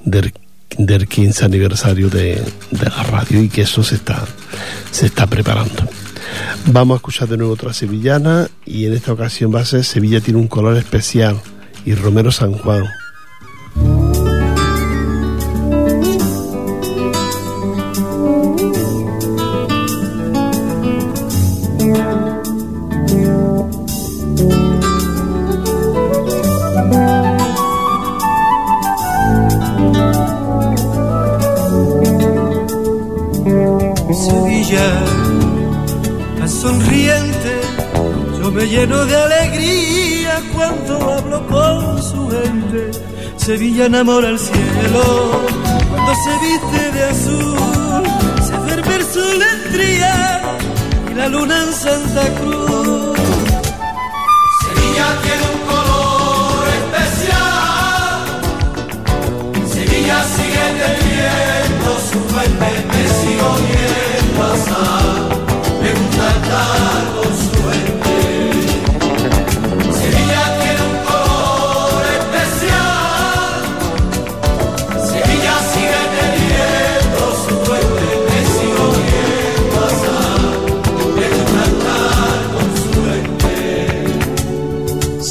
del 0.04 0.32
del 0.78 1.06
15 1.06 1.44
aniversario 1.44 2.08
de, 2.08 2.42
de, 2.70 2.84
la 2.84 3.02
radio 3.02 3.42
y 3.42 3.48
que 3.48 3.62
eso 3.62 3.82
se 3.82 3.96
está, 3.96 4.24
se 4.90 5.06
está 5.06 5.26
preparando. 5.26 5.86
Vamos 6.66 6.94
a 6.94 6.96
escuchar 6.96 7.28
de 7.28 7.36
nuevo 7.36 7.52
otra 7.52 7.72
sevillana 7.72 8.48
y 8.64 8.86
en 8.86 8.94
esta 8.94 9.12
ocasión 9.12 9.54
va 9.54 9.60
a 9.60 9.64
ser 9.64 9.84
Sevilla 9.84 10.20
tiene 10.20 10.40
un 10.40 10.48
color 10.48 10.76
especial 10.76 11.40
y 11.84 11.94
Romero 11.94 12.32
San 12.32 12.52
Juan. 12.52 12.84
Sevilla 43.44 43.86
enamora 43.86 44.28
el 44.28 44.38
cielo 44.38 45.42
cuando 45.90 46.14
se 46.14 46.30
viste 46.46 46.92
de 46.92 47.04
azul. 47.06 48.04
Se 48.46 48.52
duerme 48.52 48.94
el 48.94 49.04
sol 49.04 49.42
en 49.42 49.72
Triana 49.72 50.58
y 51.10 51.14
la 51.14 51.28
luna 51.28 51.64
en 51.64 51.72
Santa 51.72 52.22
Cruz. 52.38 53.18
Sevilla 54.60 55.06
tiene 55.24 55.44
un 55.54 55.60
color 55.72 56.68
especial. 56.82 58.20
Sevilla 59.72 60.18
sigue 60.36 60.66
teniendo 60.84 61.90
su 61.98 62.18
fuente, 62.32 62.70
me 62.92 63.02
sigo 63.08 63.48
viendo 63.58 64.38
pasar. 64.38 65.21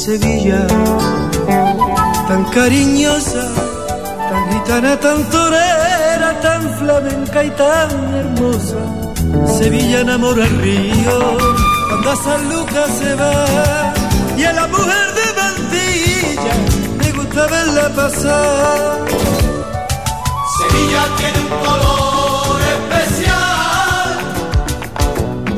Sevilla, 0.04 0.66
tan 2.26 2.42
cariñosa, 2.50 3.44
tan 4.30 4.42
gitana, 4.50 4.98
tan 4.98 5.30
torera, 5.30 6.40
tan 6.40 6.62
flamenca 6.78 7.44
y 7.44 7.50
tan 7.50 7.90
hermosa. 8.12 8.80
Sevilla 9.58 10.00
enamora 10.00 10.44
el 10.44 10.58
río 10.58 11.38
cuando 11.88 12.10
a 12.10 12.16
San 12.16 12.48
Lucas 12.48 12.90
se 12.98 13.14
va 13.14 13.94
y 14.36 14.42
a 14.42 14.52
la 14.52 14.66
mujer 14.66 15.06
de 15.18 15.26
Mantilla 15.40 16.54
me 16.98 17.12
gusta 17.12 17.46
verla 17.46 17.88
pasar. 17.94 19.06
Sevilla 20.56 21.02
tiene 21.18 21.38
un 21.46 21.50
color 21.64 22.60
especial. 22.74 24.10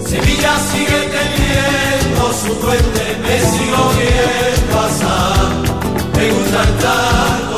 Sevilla 0.06 0.52
sigue 0.70 1.00
teniendo 1.14 1.83
su 2.32 2.54
duende, 2.54 3.18
me 3.22 3.40
sigo 3.40 3.90
viendo 3.96 4.76
pasar. 4.76 5.48
Me 6.16 6.30
gusta 6.30 6.62
estar 6.62 7.53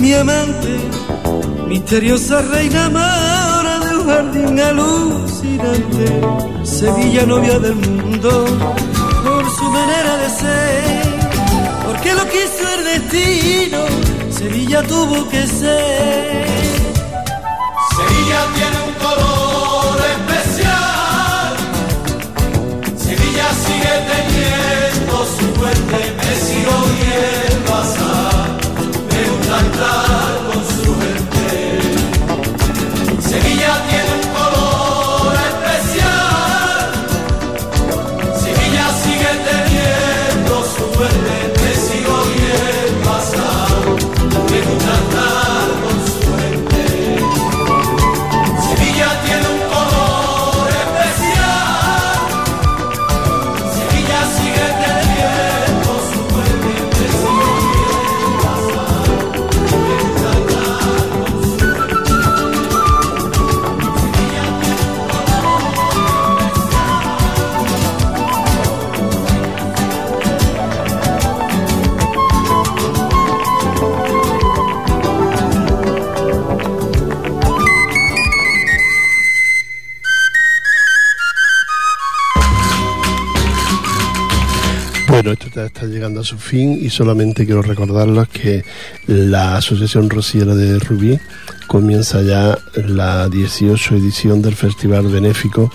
Mi 0.00 0.12
amante, 0.12 0.78
misteriosa 1.68 2.42
reina 2.42 2.88
mora 2.90 3.78
de 3.84 3.96
un 3.96 4.06
jardín 4.06 4.60
alucinante. 4.60 6.06
Sevilla 6.62 7.24
novia 7.26 7.58
del 7.58 7.76
mundo, 7.76 8.44
por 9.24 9.44
su 9.56 9.64
manera 9.70 10.16
de 10.18 10.28
ser. 10.30 11.04
Porque 11.86 12.12
lo 12.14 12.24
quiso 12.28 12.62
el 12.76 12.84
destino, 12.84 13.78
Sevilla 14.30 14.82
tuvo 14.82 15.28
que 15.28 15.46
ser. 15.46 15.93
Está 85.56 85.86
llegando 85.86 86.20
a 86.20 86.24
su 86.24 86.36
fin 86.36 86.76
y 86.80 86.90
solamente 86.90 87.44
quiero 87.44 87.62
recordarles 87.62 88.28
que 88.28 88.64
la 89.06 89.56
Asociación 89.56 90.10
Rociera 90.10 90.52
de 90.56 90.80
Rubí 90.80 91.16
comienza 91.68 92.22
ya 92.22 92.58
la 92.74 93.28
18 93.28 93.94
edición 93.94 94.42
del 94.42 94.56
Festival 94.56 95.06
Benéfico 95.06 95.70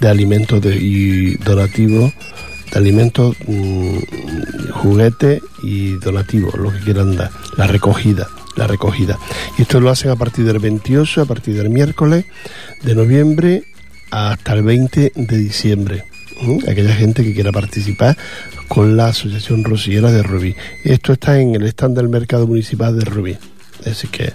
de 0.00 0.08
Alimentos 0.08 0.62
y 0.66 1.36
Donativos, 1.36 2.12
de 2.72 2.78
alimentos, 2.78 3.34
mm, 3.46 3.98
juguetes 4.72 5.40
y 5.62 5.94
donativos, 5.94 6.54
lo 6.54 6.70
que 6.70 6.80
quieran 6.80 7.16
dar, 7.16 7.30
la 7.56 7.66
recogida. 7.66 8.28
La 8.54 8.66
recogida. 8.66 9.18
Y 9.56 9.62
esto 9.62 9.80
lo 9.80 9.88
hacen 9.88 10.10
a 10.10 10.16
partir 10.16 10.44
del 10.44 10.58
28, 10.58 11.22
a 11.22 11.24
partir 11.24 11.56
del 11.56 11.70
miércoles 11.70 12.26
de 12.82 12.94
noviembre 12.94 13.64
hasta 14.10 14.52
el 14.52 14.62
20 14.62 15.12
de 15.16 15.36
diciembre. 15.38 16.04
¿Mm? 16.42 16.68
Aquella 16.68 16.94
gente 16.94 17.24
que 17.24 17.32
quiera 17.32 17.50
participar 17.50 18.16
con 18.72 18.96
la 18.96 19.08
Asociación 19.08 19.64
Rociera 19.64 20.10
de 20.10 20.22
Rubí. 20.22 20.56
Esto 20.82 21.12
está 21.12 21.38
en 21.38 21.54
el 21.54 21.66
stand 21.66 21.94
del 21.94 22.08
Mercado 22.08 22.46
Municipal 22.46 22.98
de 22.98 23.04
Rubí. 23.04 23.36
Así 23.84 24.08
que 24.08 24.32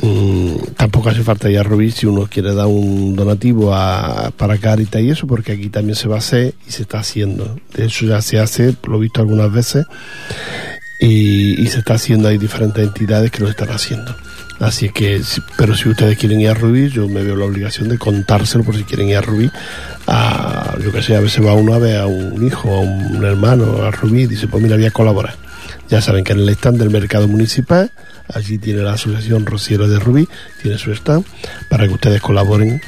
mm, 0.00 0.74
tampoco 0.76 1.08
hace 1.08 1.24
falta 1.24 1.50
ir 1.50 1.58
a 1.58 1.64
Rubí 1.64 1.90
si 1.90 2.06
uno 2.06 2.28
quiere 2.30 2.54
dar 2.54 2.68
un 2.68 3.16
donativo 3.16 3.74
a, 3.74 4.30
para 4.36 4.58
Caritas 4.58 5.02
y 5.02 5.10
eso, 5.10 5.26
porque 5.26 5.54
aquí 5.54 5.70
también 5.70 5.96
se 5.96 6.06
va 6.06 6.14
a 6.14 6.18
hacer 6.18 6.54
y 6.68 6.70
se 6.70 6.82
está 6.82 7.00
haciendo. 7.00 7.58
De 7.74 7.86
hecho 7.86 8.06
ya 8.06 8.22
se 8.22 8.38
hace, 8.38 8.76
lo 8.86 8.98
he 8.98 9.00
visto 9.00 9.22
algunas 9.22 9.52
veces, 9.52 9.86
y 11.00 11.66
se 11.66 11.80
está 11.80 11.94
haciendo, 11.94 12.28
hay 12.28 12.38
diferentes 12.38 12.86
entidades 12.86 13.32
que 13.32 13.40
lo 13.40 13.48
están 13.48 13.70
haciendo. 13.70 14.14
Así 14.60 14.90
que, 14.90 15.22
pero 15.56 15.76
si 15.76 15.88
ustedes 15.88 16.18
quieren 16.18 16.40
ir 16.40 16.48
a 16.48 16.54
Rubí, 16.54 16.88
yo 16.88 17.08
me 17.08 17.22
veo 17.22 17.36
la 17.36 17.44
obligación 17.44 17.88
de 17.88 17.98
contárselo 17.98 18.64
por 18.64 18.76
si 18.76 18.84
quieren 18.84 19.08
ir 19.08 19.16
a 19.16 19.20
Rubí. 19.20 19.50
A, 20.06 20.76
yo 20.82 20.90
que 20.92 21.02
sé, 21.02 21.14
a 21.14 21.20
veces 21.20 21.44
va 21.44 21.52
uno 21.52 21.74
a 21.74 21.78
ver 21.78 21.98
a 22.00 22.06
un 22.06 22.44
hijo, 22.44 22.74
a 22.74 22.80
un 22.80 23.24
hermano, 23.24 23.82
a 23.82 23.90
Rubí, 23.90 24.22
y 24.22 24.26
dice, 24.26 24.48
pues 24.48 24.62
mira, 24.62 24.76
voy 24.76 24.86
a 24.86 24.90
colaborar. 24.90 25.36
Ya 25.88 26.00
saben 26.00 26.24
que 26.24 26.32
en 26.32 26.40
el 26.40 26.48
stand 26.50 26.78
del 26.78 26.90
mercado 26.90 27.28
municipal, 27.28 27.92
allí 28.32 28.58
tiene 28.58 28.82
la 28.82 28.94
Asociación 28.94 29.46
Rociera 29.46 29.86
de 29.86 29.98
Rubí, 29.98 30.28
tiene 30.60 30.76
su 30.76 30.92
stand, 30.92 31.24
para 31.68 31.86
que 31.86 31.94
ustedes 31.94 32.20
colaboren 32.20 32.80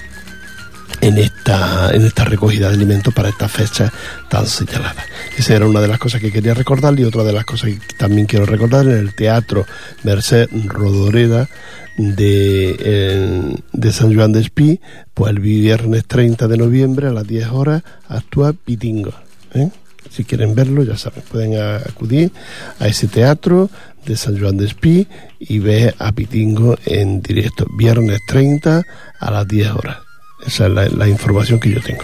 en 1.00 1.18
esta, 1.18 1.90
en 1.92 2.04
esta 2.04 2.24
recogida 2.24 2.68
de 2.68 2.74
alimentos 2.74 3.12
para 3.14 3.28
esta 3.28 3.48
fecha 3.48 3.92
tan 4.28 4.46
señalada. 4.46 5.04
Esa 5.36 5.56
era 5.56 5.66
una 5.66 5.80
de 5.80 5.88
las 5.88 5.98
cosas 5.98 6.20
que 6.20 6.32
quería 6.32 6.54
recordar 6.54 6.98
y 6.98 7.04
otra 7.04 7.24
de 7.24 7.32
las 7.32 7.44
cosas 7.44 7.70
que 7.70 7.94
también 7.96 8.26
quiero 8.26 8.46
recordar 8.46 8.86
en 8.86 8.98
el 8.98 9.14
Teatro 9.14 9.66
Merced 10.02 10.48
Rodoreda 10.66 11.48
de, 11.96 13.56
de 13.72 13.92
San 13.92 14.14
Juan 14.14 14.32
de 14.32 14.40
Espí, 14.40 14.80
pues 15.14 15.30
el 15.30 15.40
viernes 15.40 16.04
30 16.06 16.48
de 16.48 16.56
noviembre 16.56 17.08
a 17.08 17.12
las 17.12 17.26
10 17.26 17.48
horas 17.48 17.82
actúa 18.08 18.52
Pitingo. 18.52 19.12
¿eh? 19.54 19.70
Si 20.10 20.24
quieren 20.24 20.54
verlo, 20.54 20.82
ya 20.82 20.96
saben, 20.96 21.22
pueden 21.30 21.60
acudir 21.60 22.32
a 22.78 22.88
ese 22.88 23.06
teatro 23.06 23.70
de 24.06 24.16
San 24.16 24.38
Juan 24.38 24.56
de 24.56 24.66
Espí 24.66 25.06
y 25.38 25.58
ver 25.58 25.94
a 25.98 26.12
Pitingo 26.12 26.76
en 26.86 27.20
directo, 27.22 27.66
viernes 27.76 28.20
30 28.26 28.82
a 29.18 29.30
las 29.30 29.46
10 29.46 29.70
horas. 29.70 30.09
Esa 30.46 30.66
es 30.66 30.92
la, 30.92 31.08
información 31.08 31.60
que 31.60 31.70
yo 31.70 31.80
tengo. 31.80 32.02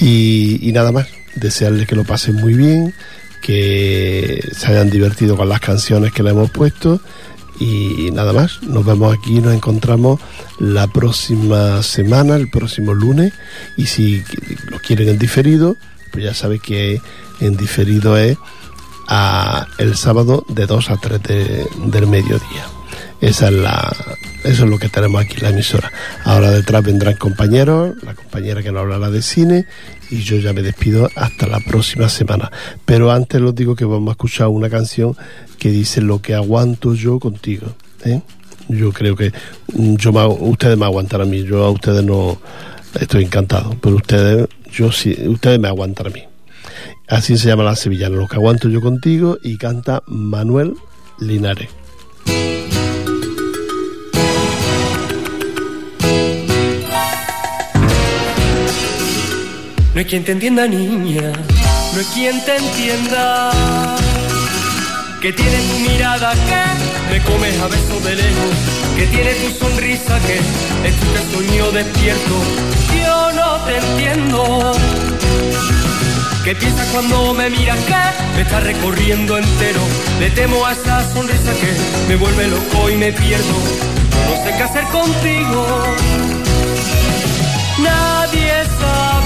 Y, 0.00 0.70
nada 0.72 0.92
más, 0.92 1.08
desearles 1.34 1.86
que 1.86 1.96
lo 1.96 2.04
pasen 2.04 2.36
muy 2.36 2.54
bien, 2.54 2.94
que 3.42 4.48
se 4.56 4.66
hayan 4.68 4.90
divertido 4.90 5.36
con 5.36 5.48
las 5.48 5.60
canciones 5.60 6.12
que 6.12 6.22
le 6.22 6.30
hemos 6.30 6.50
puesto 6.50 7.00
y 7.60 8.10
nada 8.12 8.32
más. 8.32 8.62
Nos 8.62 8.84
vemos 8.84 9.16
aquí, 9.16 9.40
nos 9.40 9.54
encontramos 9.54 10.20
la 10.58 10.86
próxima 10.86 11.82
semana, 11.82 12.36
el 12.36 12.48
próximo 12.50 12.94
lunes 12.94 13.32
y 13.76 13.86
si 13.86 14.22
lo 14.70 14.78
quieren 14.80 15.08
en 15.08 15.18
diferido, 15.18 15.76
pues 16.12 16.24
ya 16.24 16.34
sabe 16.34 16.58
que 16.60 17.00
en 17.40 17.56
diferido 17.56 18.16
es 18.16 18.36
a 19.08 19.66
el 19.78 19.96
sábado 19.96 20.44
de 20.48 20.66
2 20.66 20.90
a 20.90 20.96
3 20.96 21.22
de- 21.22 21.66
del 21.86 22.06
mediodía. 22.06 22.66
Esa 23.20 23.48
es 23.48 23.54
la, 23.54 23.96
eso 24.44 24.64
es 24.64 24.70
lo 24.70 24.78
que 24.78 24.88
tenemos 24.88 25.20
aquí 25.22 25.36
en 25.38 25.42
la 25.44 25.48
emisora. 25.50 25.90
Ahora 26.24 26.50
detrás 26.50 26.82
vendrán 26.84 27.16
compañeros, 27.16 27.94
la 28.02 28.14
compañera 28.14 28.62
que 28.62 28.72
nos 28.72 28.80
hablará 28.82 29.10
de 29.10 29.22
cine 29.22 29.66
y 30.10 30.20
yo 30.22 30.36
ya 30.38 30.52
me 30.52 30.62
despido 30.62 31.08
hasta 31.16 31.46
la 31.46 31.60
próxima 31.60 32.08
semana. 32.08 32.50
Pero 32.84 33.10
antes 33.10 33.40
les 33.40 33.54
digo 33.54 33.74
que 33.76 33.84
vamos 33.84 34.08
a 34.08 34.12
escuchar 34.12 34.48
una 34.48 34.68
canción 34.68 35.16
que 35.58 35.70
dice 35.70 36.00
lo 36.00 36.20
que 36.20 36.34
aguanto 36.34 36.94
yo 36.94 37.18
contigo. 37.18 37.74
¿eh? 38.04 38.20
Yo 38.68 38.92
creo 38.92 39.16
que 39.16 39.32
mm, 39.74 39.96
yo 39.96 40.12
me- 40.12 40.26
ustedes 40.26 40.76
me 40.78 40.84
aguantan 40.86 41.20
a 41.20 41.24
mí, 41.24 41.44
yo 41.44 41.64
a 41.64 41.70
ustedes 41.70 42.02
no 42.04 42.40
estoy 43.00 43.24
encantado, 43.24 43.76
pero 43.80 43.96
ustedes, 43.96 44.48
yo 44.72 44.90
sí, 44.92 45.16
ustedes 45.26 45.58
me 45.58 45.68
aguantan 45.68 46.06
a 46.08 46.10
mí. 46.10 46.22
Así 47.08 47.36
se 47.36 47.48
llama 47.48 47.62
la 47.64 47.76
sevillana, 47.76 48.16
lo 48.16 48.26
que 48.28 48.36
aguanto 48.36 48.68
yo 48.68 48.80
contigo 48.80 49.38
y 49.42 49.56
canta 49.58 50.02
Manuel 50.06 50.74
Linares. 51.20 51.68
No 59.94 59.98
hay 59.98 60.06
quien 60.06 60.24
te 60.24 60.32
entienda, 60.32 60.66
niña, 60.66 61.32
no 61.92 61.98
hay 61.98 62.06
quien 62.14 62.42
te 62.46 62.56
entienda. 62.56 63.50
Que 65.20 65.32
tiene 65.34 65.58
tu 65.70 65.78
mirada 65.80 66.32
que 66.32 67.12
me 67.12 67.22
comes 67.24 67.60
a 67.60 67.68
besos 67.68 68.02
de 68.02 68.16
lejos. 68.16 68.54
Que 68.96 69.06
tiene 69.06 69.34
tu 69.34 69.50
sonrisa 69.58 70.18
que 70.26 70.36
es 70.88 70.96
tu 70.96 71.12
que 71.12 71.36
sueño 71.36 71.70
despierto. 71.72 72.34
Yo 73.04 73.32
no 73.32 73.56
te 73.66 73.76
entiendo. 73.76 74.72
¿Qué 76.42 76.54
piensas 76.54 76.88
cuando 76.88 77.34
me 77.34 77.50
miras 77.50 77.78
que 77.80 77.94
me 78.36 78.42
está 78.42 78.60
recorriendo 78.60 79.36
entero? 79.36 79.80
Le 80.20 80.30
temo 80.30 80.64
a 80.64 80.72
esa 80.72 81.12
sonrisa 81.12 81.52
que 81.60 82.08
me 82.08 82.16
vuelve 82.16 82.48
loco 82.48 82.88
y 82.88 82.96
me 82.96 83.12
pierdo. 83.12 83.56
No 84.26 84.42
sé 84.42 84.56
qué 84.56 84.62
hacer 84.62 84.84
contigo. 84.84 85.84
Nadie 87.78 88.41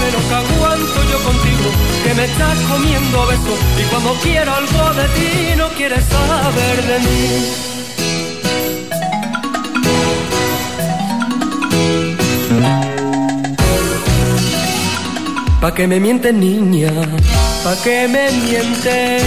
sabe 0.07 0.11
lo 0.11 0.29
que 0.29 0.35
aguanto 0.35 1.03
yo 1.11 1.23
contigo, 1.23 1.69
que 2.03 2.13
me 2.13 2.25
estás 2.25 2.57
comiendo 2.69 3.27
besos 3.27 3.59
y 3.79 3.83
cuando 3.89 4.13
quiero 4.21 4.53
algo 4.53 4.93
de 4.93 5.07
ti 5.09 5.55
no 5.57 5.69
quieres 5.69 6.03
saber 6.05 6.83
de 6.85 6.99
mí. 6.99 7.45
¿Pa' 15.61 15.73
que 15.73 15.87
me 15.87 15.99
mientes, 15.99 16.33
niña? 16.33 16.91
¿Pa' 17.63 17.75
que 17.83 18.07
me 18.07 18.31
mientes? 18.31 19.23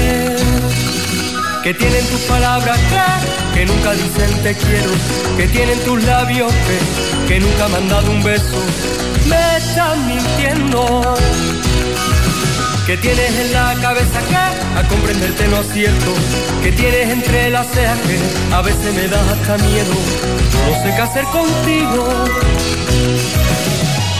Que 1.62 1.74
tienen 1.74 2.06
tus 2.06 2.20
palabras 2.20 2.78
que, 2.78 3.58
que 3.58 3.66
nunca 3.66 3.92
dicen 3.92 4.42
te 4.42 4.54
quiero, 4.54 4.92
que 5.36 5.48
tienen 5.48 5.78
tus 5.80 6.02
labios 6.04 6.52
que, 6.52 7.34
que 7.34 7.40
nunca 7.40 7.64
han 7.64 7.88
dado 7.88 8.10
un 8.10 8.22
beso. 8.22 8.99
Me 9.30 9.56
están 9.56 10.06
mintiendo. 10.06 11.16
Que 12.86 12.96
tienes 12.96 13.30
en 13.38 13.52
la 13.52 13.74
cabeza 13.80 14.20
que 14.28 14.36
a 14.36 14.88
comprenderte 14.88 15.46
no 15.48 15.58
acierto. 15.58 16.12
Que 16.62 16.72
tienes 16.72 17.08
entre 17.10 17.50
las 17.50 17.66
cejas 17.68 17.98
que 18.00 18.18
a 18.54 18.62
veces 18.62 18.94
me 18.94 19.06
das 19.08 19.26
hasta 19.28 19.56
miedo. 19.58 19.94
No 20.66 20.82
sé 20.82 20.94
qué 20.96 21.02
hacer 21.02 21.24
contigo. 21.26 22.08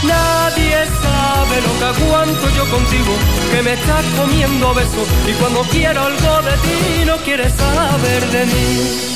Nadie 0.03 0.77
sabe 1.01 1.61
lo 1.61 1.79
que 1.79 1.85
aguanto 1.85 2.49
yo 2.55 2.69
contigo, 2.71 3.13
que 3.51 3.61
me 3.61 3.73
estás 3.73 4.03
comiendo 4.17 4.73
besos 4.73 5.07
y 5.27 5.33
cuando 5.33 5.61
quiero 5.63 6.01
algo 6.01 6.41
de 6.41 6.53
ti 6.57 7.05
no 7.05 7.17
quieres 7.17 7.53
saber 7.53 8.25
de 8.31 8.45
mí. 8.47 9.10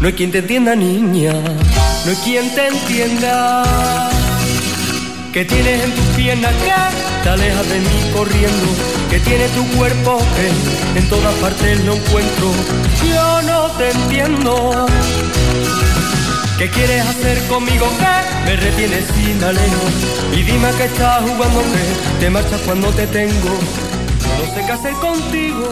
No 0.00 0.08
hay 0.08 0.12
quien 0.12 0.30
te 0.30 0.38
entienda, 0.38 0.76
niña, 0.76 1.32
no 1.32 2.10
hay 2.10 2.16
quien 2.22 2.54
te 2.54 2.68
entienda. 2.68 3.64
Que 5.32 5.44
tienes 5.44 5.84
en 5.84 5.92
tus 5.92 6.04
piernas 6.16 6.52
que 6.52 7.22
te 7.22 7.28
alejas 7.28 7.68
de 7.68 7.78
mí 7.78 8.12
corriendo. 8.12 8.66
Que 9.10 9.20
tiene 9.20 9.48
tu 9.48 9.66
cuerpo 9.76 10.18
que 10.36 10.98
en 10.98 11.08
todas 11.08 11.34
partes 11.36 11.84
lo 11.84 11.94
encuentro. 11.94 12.52
Yo 13.06 13.42
no 13.42 13.70
te 13.72 13.90
entiendo. 13.90 14.86
¿Qué 16.58 16.70
quieres 16.70 17.06
hacer 17.06 17.38
conmigo? 17.48 17.86
¿Qué 17.98 18.50
me 18.50 18.56
retienes 18.56 19.04
y 19.18 19.34
me 19.34 19.46
alejo? 19.46 19.84
Y 20.32 20.42
dime 20.42 20.70
que 20.78 20.84
estás 20.84 21.22
jugando, 21.22 21.60
que 21.60 22.20
te 22.20 22.30
marchas 22.30 22.60
cuando 22.62 22.88
te 22.92 23.06
tengo. 23.06 23.58
No 24.38 24.54
sé 24.54 24.64
qué 24.66 24.72
hacer 24.72 24.92
contigo. 24.94 25.68